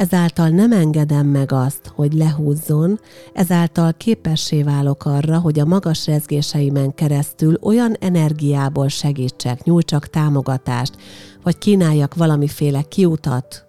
ezáltal 0.00 0.48
nem 0.48 0.72
engedem 0.72 1.26
meg 1.26 1.52
azt, 1.52 1.92
hogy 1.94 2.12
lehúzzon, 2.12 3.00
ezáltal 3.32 3.92
képessé 3.92 4.62
válok 4.62 5.04
arra, 5.04 5.38
hogy 5.38 5.58
a 5.58 5.64
magas 5.64 6.06
rezgéseimen 6.06 6.94
keresztül 6.94 7.58
olyan 7.62 7.96
energiából 8.00 8.88
segítsek, 8.88 9.64
nyújtsak 9.64 10.06
támogatást, 10.06 10.96
vagy 11.42 11.58
kínáljak 11.58 12.14
valamiféle 12.14 12.82
kiutat, 12.82 13.66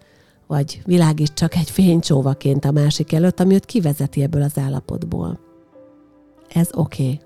vagy 0.51 0.81
világít 0.85 1.33
csak 1.33 1.55
egy 1.55 1.69
fénycsóvaként 1.69 2.65
a 2.65 2.71
másik 2.71 3.13
előtt, 3.13 3.39
ami 3.39 3.53
őt 3.53 3.65
kivezeti 3.65 4.21
ebből 4.21 4.41
az 4.41 4.57
állapotból. 4.57 5.39
Ez 6.49 6.69
oké. 6.73 7.03
Okay. 7.03 7.19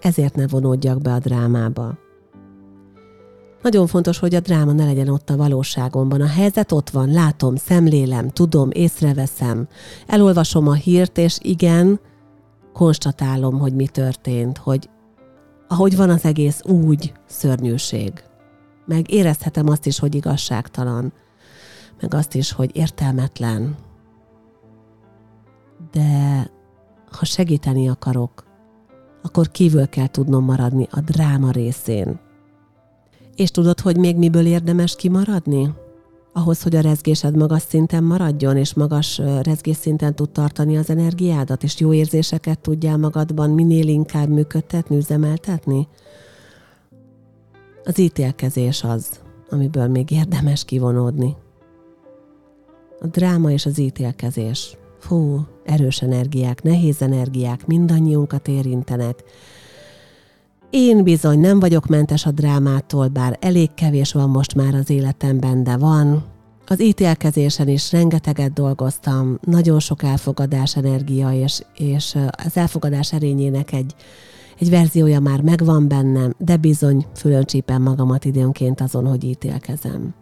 Ezért 0.00 0.34
ne 0.34 0.46
vonódjak 0.46 1.02
be 1.02 1.12
a 1.12 1.18
drámába. 1.18 1.98
Nagyon 3.62 3.86
fontos, 3.86 4.18
hogy 4.18 4.34
a 4.34 4.40
dráma 4.40 4.72
ne 4.72 4.84
legyen 4.84 5.08
ott 5.08 5.30
a 5.30 5.36
valóságomban. 5.36 6.20
A 6.20 6.26
helyzet 6.26 6.72
ott 6.72 6.90
van, 6.90 7.10
látom, 7.10 7.56
szemlélem, 7.56 8.28
tudom, 8.28 8.70
észreveszem. 8.72 9.68
Elolvasom 10.06 10.68
a 10.68 10.74
hírt, 10.74 11.18
és 11.18 11.38
igen, 11.42 12.00
konstatálom, 12.72 13.58
hogy 13.58 13.74
mi 13.74 13.86
történt, 13.86 14.58
hogy 14.58 14.88
ahogy 15.68 15.96
van 15.96 16.10
az 16.10 16.24
egész, 16.24 16.60
úgy 16.64 17.12
szörnyűség. 17.26 18.12
Meg 18.86 19.10
érezhetem 19.12 19.68
azt 19.68 19.86
is, 19.86 19.98
hogy 19.98 20.14
igazságtalan 20.14 21.12
meg 22.00 22.14
azt 22.14 22.34
is, 22.34 22.52
hogy 22.52 22.70
értelmetlen. 22.76 23.76
De 25.90 26.50
ha 27.10 27.24
segíteni 27.24 27.88
akarok, 27.88 28.44
akkor 29.22 29.50
kívül 29.50 29.88
kell 29.88 30.06
tudnom 30.06 30.44
maradni 30.44 30.86
a 30.90 31.00
dráma 31.00 31.50
részén. 31.50 32.18
És 33.34 33.50
tudod, 33.50 33.80
hogy 33.80 33.96
még 33.96 34.16
miből 34.16 34.46
érdemes 34.46 34.96
kimaradni? 34.96 35.74
Ahhoz, 36.32 36.62
hogy 36.62 36.76
a 36.76 36.80
rezgésed 36.80 37.36
magas 37.36 37.62
szinten 37.62 38.04
maradjon, 38.04 38.56
és 38.56 38.74
magas 38.74 39.18
rezgés 39.42 39.76
szinten 39.76 40.14
tud 40.14 40.30
tartani 40.30 40.76
az 40.76 40.90
energiádat, 40.90 41.62
és 41.62 41.80
jó 41.80 41.92
érzéseket 41.92 42.60
tudjál 42.60 42.96
magadban 42.96 43.50
minél 43.50 43.88
inkább 43.88 44.28
működtetni, 44.28 44.96
üzemeltetni? 44.96 45.88
Az 47.84 47.98
ítélkezés 47.98 48.84
az, 48.84 49.20
amiből 49.50 49.86
még 49.86 50.10
érdemes 50.10 50.64
kivonódni. 50.64 51.36
A 53.00 53.06
dráma 53.06 53.50
és 53.50 53.66
az 53.66 53.78
ítélkezés. 53.78 54.76
Fú, 54.98 55.40
erős 55.64 56.02
energiák, 56.02 56.62
nehéz 56.62 57.02
energiák, 57.02 57.66
mindannyiunkat 57.66 58.48
érintenek. 58.48 59.24
Én 60.70 61.02
bizony 61.02 61.38
nem 61.38 61.60
vagyok 61.60 61.86
mentes 61.86 62.26
a 62.26 62.30
drámától, 62.30 63.08
bár 63.08 63.36
elég 63.40 63.74
kevés 63.74 64.12
van 64.12 64.28
most 64.28 64.54
már 64.54 64.74
az 64.74 64.90
életemben, 64.90 65.62
de 65.62 65.76
van. 65.76 66.24
Az 66.66 66.80
ítélkezésen 66.80 67.68
is 67.68 67.92
rengeteget 67.92 68.52
dolgoztam, 68.52 69.38
nagyon 69.42 69.80
sok 69.80 70.02
elfogadás 70.02 70.76
energia, 70.76 71.32
és, 71.32 71.62
és 71.74 72.16
az 72.44 72.56
elfogadás 72.56 73.12
erényének 73.12 73.72
egy, 73.72 73.94
egy 74.58 74.70
verziója 74.70 75.20
már 75.20 75.40
megvan 75.40 75.88
bennem, 75.88 76.34
de 76.38 76.56
bizony 76.56 77.06
fülöncsípem 77.14 77.82
magamat 77.82 78.24
időnként 78.24 78.80
azon, 78.80 79.06
hogy 79.06 79.24
ítélkezem. 79.24 80.14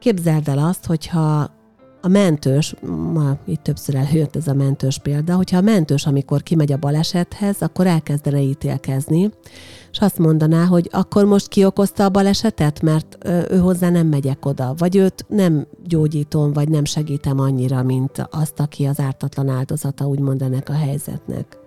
Képzeld 0.00 0.48
el 0.48 0.58
azt, 0.58 0.86
hogyha 0.86 1.50
a 2.00 2.08
mentős, 2.08 2.74
ma 3.12 3.36
itt 3.46 3.62
többször 3.62 3.94
előjött 3.94 4.36
ez 4.36 4.46
a 4.48 4.54
mentős 4.54 4.98
példa, 4.98 5.34
hogyha 5.34 5.56
a 5.56 5.60
mentős, 5.60 6.06
amikor 6.06 6.42
kimegy 6.42 6.72
a 6.72 6.76
balesethez, 6.76 7.56
akkor 7.60 7.86
elkezdene 7.86 8.40
ítélkezni, 8.40 9.30
és 9.90 9.98
azt 9.98 10.18
mondaná, 10.18 10.64
hogy 10.64 10.88
akkor 10.92 11.24
most 11.24 11.48
ki 11.48 11.64
okozta 11.64 12.04
a 12.04 12.08
balesetet, 12.08 12.82
mert 12.82 13.18
ő 13.50 13.58
hozzá 13.58 13.90
nem 13.90 14.06
megyek 14.06 14.46
oda, 14.46 14.74
vagy 14.78 14.96
őt 14.96 15.24
nem 15.28 15.66
gyógyítom, 15.86 16.52
vagy 16.52 16.68
nem 16.68 16.84
segítem 16.84 17.38
annyira, 17.38 17.82
mint 17.82 18.28
azt, 18.30 18.60
aki 18.60 18.84
az 18.84 19.00
ártatlan 19.00 19.48
áldozata, 19.48 20.06
úgymond 20.06 20.42
ennek 20.42 20.68
a 20.68 20.74
helyzetnek. 20.74 21.59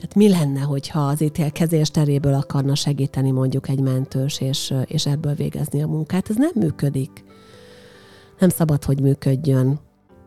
Hát 0.00 0.14
mi 0.14 0.28
lenne, 0.28 0.60
hogyha 0.60 1.00
az 1.00 1.20
ítélkezés 1.20 1.90
teréből 1.90 2.34
akarna 2.34 2.74
segíteni 2.74 3.30
mondjuk 3.30 3.68
egy 3.68 3.80
mentős, 3.80 4.40
és, 4.40 4.74
és 4.84 5.06
ebből 5.06 5.34
végezni 5.34 5.82
a 5.82 5.86
munkát? 5.86 6.30
Ez 6.30 6.36
nem 6.36 6.50
működik. 6.54 7.24
Nem 8.38 8.48
szabad, 8.48 8.84
hogy 8.84 9.00
működjön. 9.00 9.80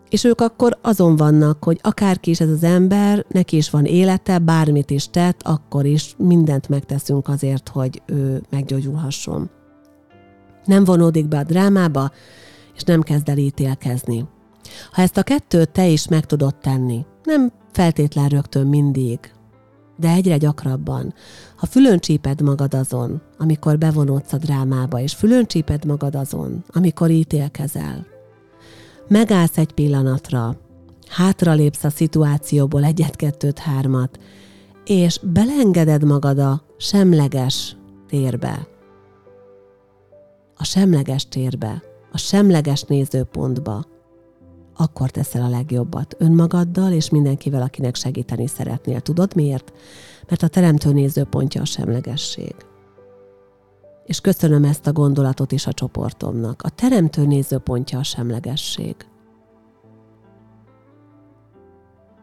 És 0.10 0.24
ők 0.24 0.42
akkor 0.42 0.78
azon 0.82 1.16
vannak, 1.16 1.64
hogy 1.64 1.80
akárki 1.82 2.30
is 2.30 2.40
ez 2.40 2.50
az 2.50 2.64
ember, 2.64 3.26
neki 3.28 3.58
is 3.58 3.70
van 3.70 3.86
élete, 3.86 4.40
bármit 4.40 4.90
is 4.90 5.10
tett, 5.10 5.42
akkor 5.44 5.86
is 5.86 6.16
mindent 6.18 6.70
megteszünk 6.70 7.28
azért, 7.28 7.70
hogy 7.70 8.02
ő 8.06 8.42
meggyógyulhasson. 8.50 9.50
Nem 10.66 10.84
vonódik 10.84 11.28
be 11.28 11.38
a 11.38 11.44
drámába, 11.44 12.12
és 12.76 12.82
nem 12.82 13.02
kezd 13.02 13.30
el 13.30 13.38
ítélkezni. 13.38 14.26
Ha 14.92 15.02
ezt 15.02 15.18
a 15.18 15.24
kettőt 15.24 15.70
te 15.70 15.88
is 15.88 16.08
meg 16.08 16.26
tudod 16.26 16.56
tenni, 16.56 17.06
nem 17.24 17.52
feltétlen 17.72 18.28
rögtön 18.28 18.68
mindig, 18.68 19.20
de 20.02 20.10
egyre 20.10 20.38
gyakrabban. 20.38 21.14
Ha 21.56 21.66
fülön 21.66 22.00
csíped 22.00 22.42
magad 22.42 22.74
azon, 22.74 23.22
amikor 23.38 23.78
bevonódsz 23.78 24.34
a 24.34 24.38
drámába, 24.38 25.00
és 25.00 25.14
fülön 25.14 25.46
csíped 25.46 25.86
magad 25.86 26.16
azon, 26.16 26.64
amikor 26.70 27.10
ítélkezel, 27.10 28.06
megállsz 29.08 29.58
egy 29.58 29.74
pillanatra, 29.74 30.56
hátralépsz 31.08 31.84
a 31.84 31.90
szituációból 31.90 32.84
egyet, 32.84 33.16
kettőt, 33.16 33.60
hármat, 33.60 34.20
és 34.86 35.20
belengeded 35.24 36.04
magad 36.04 36.40
a 36.40 36.64
semleges 36.78 37.76
térbe. 38.08 38.68
A 40.56 40.64
semleges 40.64 41.28
térbe, 41.28 41.84
a 42.12 42.18
semleges 42.18 42.82
nézőpontba, 42.82 43.86
akkor 44.76 45.10
teszel 45.10 45.42
a 45.42 45.50
legjobbat 45.50 46.16
önmagaddal 46.18 46.92
és 46.92 47.10
mindenkivel, 47.10 47.62
akinek 47.62 47.96
segíteni 47.96 48.48
szeretnél. 48.48 49.00
Tudod 49.00 49.36
miért? 49.36 49.74
Mert 50.28 50.44
a 50.44 50.48
teremtő 50.48 50.92
nézőpontja 50.92 51.62
a 51.62 51.66
semlegesség. 51.66 52.56
És 54.06 54.22
köszönöm 54.22 54.64
ezt 54.64 54.88
a 54.88 54.92
gondolatot 54.92 55.52
is 55.52 55.68
a 55.68 55.74
csoportomnak. 55.74 56.62
A 56.62 56.70
teremtő 56.70 57.26
nézőpontja 57.26 58.00
a 58.00 58.04
semlegesség. 58.04 58.96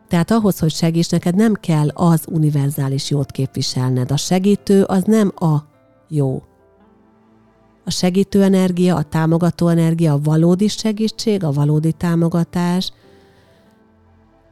Tehát 0.09 0.31
ahhoz, 0.31 0.59
hogy 0.59 0.71
segíts, 0.71 1.11
neked 1.11 1.35
nem 1.35 1.55
kell 1.55 1.89
az 1.89 2.25
univerzális 2.31 3.11
jót 3.11 3.31
képviselned. 3.31 4.11
A 4.11 4.17
segítő 4.17 4.83
az 4.83 5.03
nem 5.05 5.33
a 5.37 5.57
jó, 6.09 6.43
a 7.89 7.91
segítő 7.91 8.43
energia, 8.43 8.97
a 8.97 9.03
támogató 9.03 9.69
energia, 9.69 10.13
a 10.13 10.21
valódi 10.23 10.69
segítség, 10.69 11.45
a 11.45 11.53
valódi 11.53 11.93
támogatás, 11.93 12.93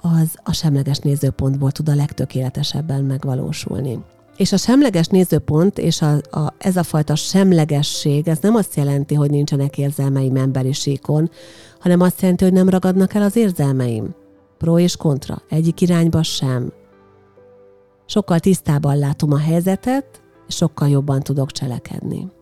az 0.01 0.39
a 0.43 0.53
semleges 0.53 0.99
nézőpontból 0.99 1.71
tud 1.71 1.89
a 1.89 1.95
legtökéletesebben 1.95 3.05
megvalósulni. 3.05 3.99
És 4.37 4.53
a 4.53 4.57
semleges 4.57 5.07
nézőpont 5.07 5.79
és 5.79 6.03
a, 6.03 6.13
a, 6.31 6.55
ez 6.59 6.77
a 6.77 6.83
fajta 6.83 7.15
semlegesség, 7.15 8.29
ez 8.29 8.39
nem 8.39 8.55
azt 8.55 8.77
jelenti, 8.77 9.15
hogy 9.15 9.31
nincsenek 9.31 9.79
érzelmeim 9.79 10.37
emberi 10.37 10.73
síkon, 10.73 11.31
hanem 11.81 12.01
azt 12.01 12.21
jelenti, 12.21 12.45
hogy 12.45 12.53
nem 12.53 12.69
ragadnak 12.69 13.15
el 13.15 13.23
az 13.23 13.37
érzelmeim. 13.37 14.15
Pro 14.59 14.79
és 14.79 14.97
kontra, 14.97 15.43
egyik 15.49 15.81
irányba 15.81 16.23
sem. 16.23 16.73
Sokkal 18.07 18.39
tisztában 18.39 18.99
látom 18.99 19.33
a 19.33 19.39
helyzetet, 19.39 20.23
és 20.49 20.55
sokkal 20.55 20.89
jobban 20.89 21.21
tudok 21.21 21.53
cselekedni. 21.53 22.36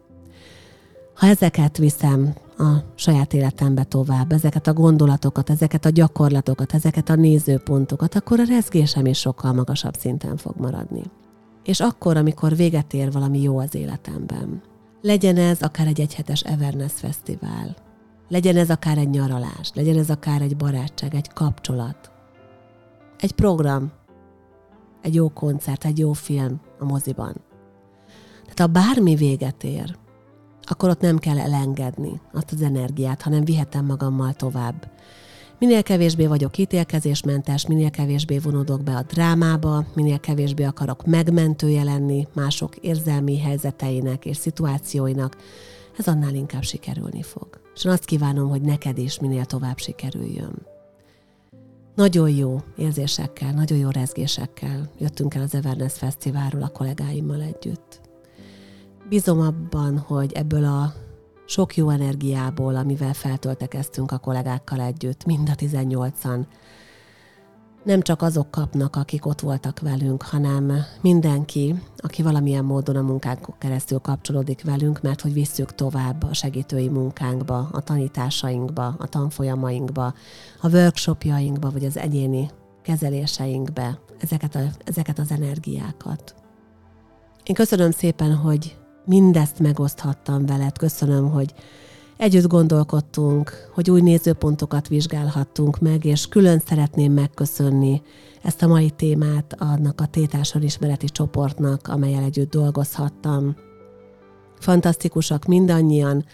Ha 1.15 1.27
ezeket 1.27 1.77
viszem 1.77 2.35
a 2.59 2.73
saját 2.95 3.33
életembe 3.33 3.85
tovább, 3.85 4.33
ezeket 4.33 4.67
a 4.67 4.73
gondolatokat, 4.73 5.51
ezeket 5.51 5.85
a 5.85 5.91
gyakorlatokat, 5.91 6.75
ezeket 6.75 7.09
a 7.09 7.15
nézőpontokat, 7.15 8.15
akkor 8.15 8.41
a 8.41 8.45
rezgésem 8.45 9.07
is 9.07 9.19
sokkal 9.19 9.53
magasabb 9.53 9.95
szinten 9.95 10.37
fog 10.37 10.55
maradni. 10.57 11.03
És 11.65 11.81
akkor, 11.81 12.17
amikor 12.17 12.57
véget 12.57 12.93
ér 12.93 13.13
valami 13.13 13.43
jó 13.43 13.59
az 13.59 13.75
életemben, 13.75 14.63
legyen 15.03 15.37
ez 15.37 15.63
akár 15.63 15.87
egy 15.87 16.01
egyhetes 16.01 16.41
Everness 16.41 16.93
Fesztivál, 16.93 17.77
legyen 18.29 18.57
ez 18.57 18.71
akár 18.71 18.99
egy 18.99 19.11
nyaralás, 19.11 19.71
legyen 19.75 19.99
ez 19.99 20.11
akár 20.11 20.43
egy 20.43 20.57
barátság, 20.57 21.15
egy 21.15 21.33
kapcsolat, 21.33 22.11
egy 23.19 23.33
program, 23.33 23.93
egy 25.03 25.15
jó 25.15 25.29
koncert, 25.29 25.85
egy 25.85 25.99
jó 25.99 26.13
film 26.13 26.61
a 26.79 26.85
moziban. 26.85 27.35
Tehát 28.43 28.59
ha 28.59 28.67
bármi 28.67 29.15
véget 29.15 29.65
ér, 29.65 29.97
akkor 30.65 30.89
ott 30.89 31.01
nem 31.01 31.19
kell 31.19 31.39
elengedni 31.39 32.21
azt 32.33 32.53
az 32.53 32.63
energiát, 32.63 33.23
hanem 33.23 33.45
vihetem 33.45 33.85
magammal 33.85 34.33
tovább. 34.33 34.91
Minél 35.59 35.83
kevésbé 35.83 36.27
vagyok 36.27 36.59
ítélkezésmentes, 36.59 37.67
minél 37.67 37.91
kevésbé 37.91 38.39
vonódok 38.39 38.83
be 38.83 38.97
a 38.97 39.03
drámába, 39.03 39.85
minél 39.95 40.21
kevésbé 40.21 40.65
akarok 40.65 41.07
megmentője 41.07 41.83
lenni 41.83 42.29
mások 42.35 42.77
érzelmi 42.77 43.39
helyzeteinek 43.39 44.25
és 44.25 44.37
szituációinak, 44.37 45.37
ez 45.99 46.09
annál 46.09 46.35
inkább 46.35 46.63
sikerülni 46.63 47.23
fog. 47.23 47.61
És 47.75 47.85
azt 47.85 48.05
kívánom, 48.05 48.49
hogy 48.49 48.61
neked 48.61 48.99
is 48.99 49.19
minél 49.19 49.45
tovább 49.45 49.79
sikerüljön. 49.79 50.67
Nagyon 51.95 52.31
jó 52.31 52.61
érzésekkel, 52.77 53.53
nagyon 53.53 53.79
jó 53.79 53.89
rezgésekkel 53.89 54.91
jöttünk 54.99 55.35
el 55.35 55.43
az 55.43 55.55
Everness 55.55 55.99
Fesztiválról 55.99 56.63
a 56.63 56.69
kollégáimmal 56.69 57.41
együtt. 57.41 58.01
Bízom 59.15 59.41
abban, 59.41 59.99
hogy 59.99 60.33
ebből 60.33 60.65
a 60.65 60.93
sok 61.47 61.77
jó 61.77 61.89
energiából, 61.89 62.77
amivel 62.77 63.13
feltöltekeztünk 63.13 64.13
a 64.13 64.19
kollégákkal 64.19 64.81
együtt, 64.81 65.25
mind 65.25 65.49
a 65.49 65.55
18-an, 65.55 66.47
nem 67.85 68.01
csak 68.01 68.23
azok 68.23 68.51
kapnak, 68.51 68.97
akik 68.97 69.27
ott 69.27 69.41
voltak 69.41 69.81
velünk, 69.81 70.23
hanem 70.23 70.73
mindenki, 71.01 71.75
aki 71.97 72.23
valamilyen 72.23 72.65
módon 72.65 72.97
a 72.97 73.03
munkánkon 73.03 73.55
keresztül 73.59 73.99
kapcsolódik 73.99 74.65
velünk, 74.65 75.03
mert 75.03 75.21
hogy 75.21 75.33
visszük 75.33 75.75
tovább 75.75 76.23
a 76.23 76.35
segítői 76.35 76.89
munkánkba, 76.89 77.69
a 77.73 77.81
tanításainkba, 77.81 78.95
a 78.99 79.07
tanfolyamainkba, 79.07 80.15
a 80.61 80.69
workshopjainkba, 80.69 81.71
vagy 81.71 81.85
az 81.85 81.97
egyéni 81.97 82.51
kezeléseinkbe 82.83 83.99
ezeket, 84.19 84.55
a, 84.55 84.61
ezeket 84.85 85.19
az 85.19 85.31
energiákat. 85.31 86.35
Én 87.45 87.55
köszönöm 87.55 87.91
szépen, 87.91 88.35
hogy 88.35 88.77
mindezt 89.05 89.59
megoszthattam 89.59 90.47
veled. 90.47 90.79
Köszönöm, 90.79 91.31
hogy 91.31 91.55
együtt 92.17 92.47
gondolkodtunk, 92.47 93.53
hogy 93.75 93.91
új 93.91 94.01
nézőpontokat 94.01 94.89
vizsgálhattunk 94.89 95.79
meg, 95.79 96.05
és 96.05 96.29
külön 96.29 96.63
szeretném 96.67 97.13
megköszönni 97.13 98.03
ezt 98.43 98.63
a 98.63 98.67
mai 98.67 98.91
témát 98.91 99.55
annak 99.59 100.01
a 100.01 100.07
tétáson 100.07 100.63
ismereti 100.63 101.07
csoportnak, 101.07 101.89
amelyel 101.89 102.23
együtt 102.23 102.51
dolgozhattam. 102.51 103.57
Fantasztikusak 104.59 105.45
mindannyian, 105.45 106.25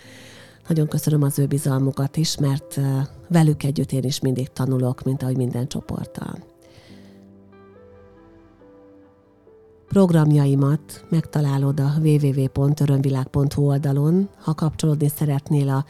nagyon 0.69 0.89
köszönöm 0.89 1.23
az 1.23 1.39
ő 1.39 1.47
bizalmukat 1.47 2.17
is, 2.17 2.37
mert 2.39 2.81
velük 3.29 3.63
együtt 3.63 3.93
én 3.93 4.05
is 4.05 4.21
mindig 4.21 4.49
tanulok, 4.49 5.03
mint 5.03 5.23
ahogy 5.23 5.37
minden 5.37 5.69
csoporttal. 5.69 6.50
Programjaimat 9.91 11.05
megtalálod 11.09 11.81
a 11.81 11.93
www.örömvilág.hu 12.03 13.63
oldalon. 13.63 14.29
Ha 14.39 14.55
kapcsolódni 14.55 15.09
szeretnél 15.17 15.69
a 15.69 15.85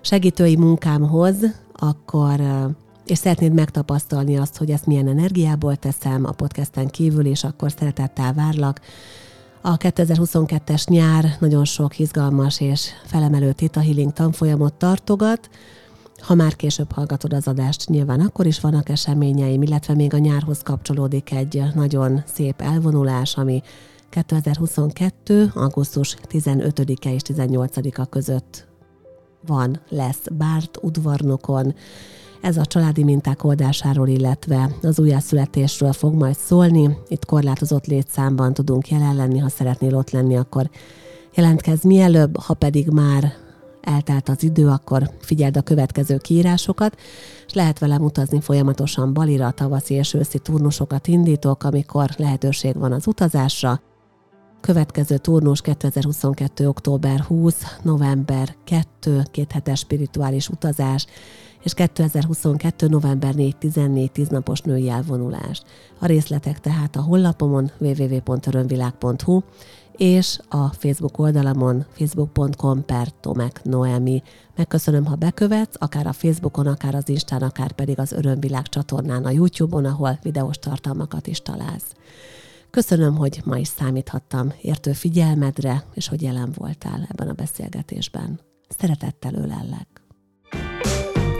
segítői 0.00 0.56
munkámhoz, 0.56 1.36
akkor 1.72 2.40
és 3.06 3.18
szeretnéd 3.18 3.52
megtapasztalni 3.52 4.36
azt, 4.36 4.56
hogy 4.56 4.70
ezt 4.70 4.86
milyen 4.86 5.08
energiából 5.08 5.76
teszem 5.76 6.24
a 6.24 6.30
podcasten 6.30 6.88
kívül, 6.88 7.26
és 7.26 7.44
akkor 7.44 7.70
szeretettel 7.70 8.32
várlak. 8.32 8.80
A 9.60 9.76
2022-es 9.76 10.88
nyár 10.88 11.36
nagyon 11.40 11.64
sok 11.64 11.98
izgalmas 11.98 12.60
és 12.60 12.90
felemelő 13.04 13.52
Theta 13.52 13.80
Healing 13.80 14.12
tanfolyamot 14.12 14.74
tartogat. 14.74 15.50
Ha 16.18 16.34
már 16.34 16.56
később 16.56 16.92
hallgatod 16.92 17.32
az 17.32 17.48
adást, 17.48 17.88
nyilván 17.88 18.20
akkor 18.20 18.46
is 18.46 18.60
vannak 18.60 18.88
eseményeim, 18.88 19.62
illetve 19.62 19.94
még 19.94 20.14
a 20.14 20.18
nyárhoz 20.18 20.62
kapcsolódik 20.62 21.32
egy 21.32 21.62
nagyon 21.74 22.22
szép 22.34 22.60
elvonulás, 22.60 23.36
ami 23.36 23.62
2022. 24.10 25.50
augusztus 25.54 26.16
15-e 26.28 27.12
és 27.12 27.20
18-a 27.24 28.06
között 28.06 28.66
van, 29.46 29.80
lesz 29.88 30.22
Bárt 30.32 30.78
udvarnokon. 30.82 31.74
Ez 32.40 32.56
a 32.56 32.64
családi 32.64 33.04
minták 33.04 33.44
oldásáról, 33.44 34.08
illetve 34.08 34.70
az 34.82 35.00
újjászületésről 35.00 35.92
fog 35.92 36.14
majd 36.14 36.36
szólni. 36.36 36.96
Itt 37.08 37.24
korlátozott 37.24 37.86
létszámban 37.86 38.54
tudunk 38.54 38.90
jelen 38.90 39.16
lenni, 39.16 39.38
ha 39.38 39.48
szeretnél 39.48 39.96
ott 39.96 40.10
lenni, 40.10 40.36
akkor 40.36 40.70
jelentkezz 41.34 41.84
mielőbb, 41.84 42.36
ha 42.36 42.54
pedig 42.54 42.88
már 42.88 43.32
eltelt 43.80 44.28
az 44.28 44.42
idő, 44.42 44.68
akkor 44.68 45.10
figyeld 45.20 45.56
a 45.56 45.62
következő 45.62 46.16
kiírásokat, 46.16 46.96
és 47.46 47.52
lehet 47.52 47.78
velem 47.78 48.02
utazni 48.02 48.40
folyamatosan 48.40 49.12
Balira, 49.12 49.50
tavaszi 49.50 49.94
és 49.94 50.14
őszi 50.14 50.38
turnusokat 50.38 51.06
indítok, 51.06 51.64
amikor 51.64 52.10
lehetőség 52.16 52.76
van 52.76 52.92
az 52.92 53.06
utazásra. 53.06 53.80
Következő 54.60 55.16
turnus 55.16 55.60
2022. 55.60 56.68
október 56.68 57.20
20, 57.20 57.78
november 57.82 58.56
2, 58.64 59.22
két 59.30 59.52
hetes 59.52 59.78
spirituális 59.78 60.48
utazás, 60.48 61.06
és 61.62 61.74
2022. 61.74 62.88
november 62.88 63.34
4-14 63.36 64.08
tíznapos 64.08 64.60
női 64.60 64.88
elvonulás. 64.88 65.62
A 65.98 66.06
részletek 66.06 66.60
tehát 66.60 66.96
a 66.96 67.02
honlapomon 67.02 67.70
www.örömvilág.hu 67.78 69.40
és 69.98 70.38
a 70.48 70.68
Facebook 70.68 71.18
oldalamon 71.18 71.86
facebook.com 71.90 72.84
per 72.84 73.08
Tomek 73.20 73.60
Noemi. 73.64 74.22
Megköszönöm, 74.56 75.04
ha 75.04 75.14
bekövetsz, 75.14 75.74
akár 75.78 76.06
a 76.06 76.12
Facebookon, 76.12 76.66
akár 76.66 76.94
az 76.94 77.08
Instán, 77.08 77.42
akár 77.42 77.72
pedig 77.72 77.98
az 77.98 78.12
Örömvilág 78.12 78.68
csatornán 78.68 79.24
a 79.24 79.30
YouTube-on, 79.30 79.84
ahol 79.84 80.18
videós 80.22 80.58
tartalmakat 80.58 81.26
is 81.26 81.40
találsz. 81.42 81.94
Köszönöm, 82.70 83.16
hogy 83.16 83.40
ma 83.44 83.56
is 83.56 83.68
számíthattam 83.68 84.52
értő 84.62 84.92
figyelmedre, 84.92 85.84
és 85.94 86.08
hogy 86.08 86.22
jelen 86.22 86.52
voltál 86.54 87.06
ebben 87.10 87.28
a 87.28 87.32
beszélgetésben. 87.32 88.40
Szeretettel 88.68 89.34
ölellek. 89.34 89.97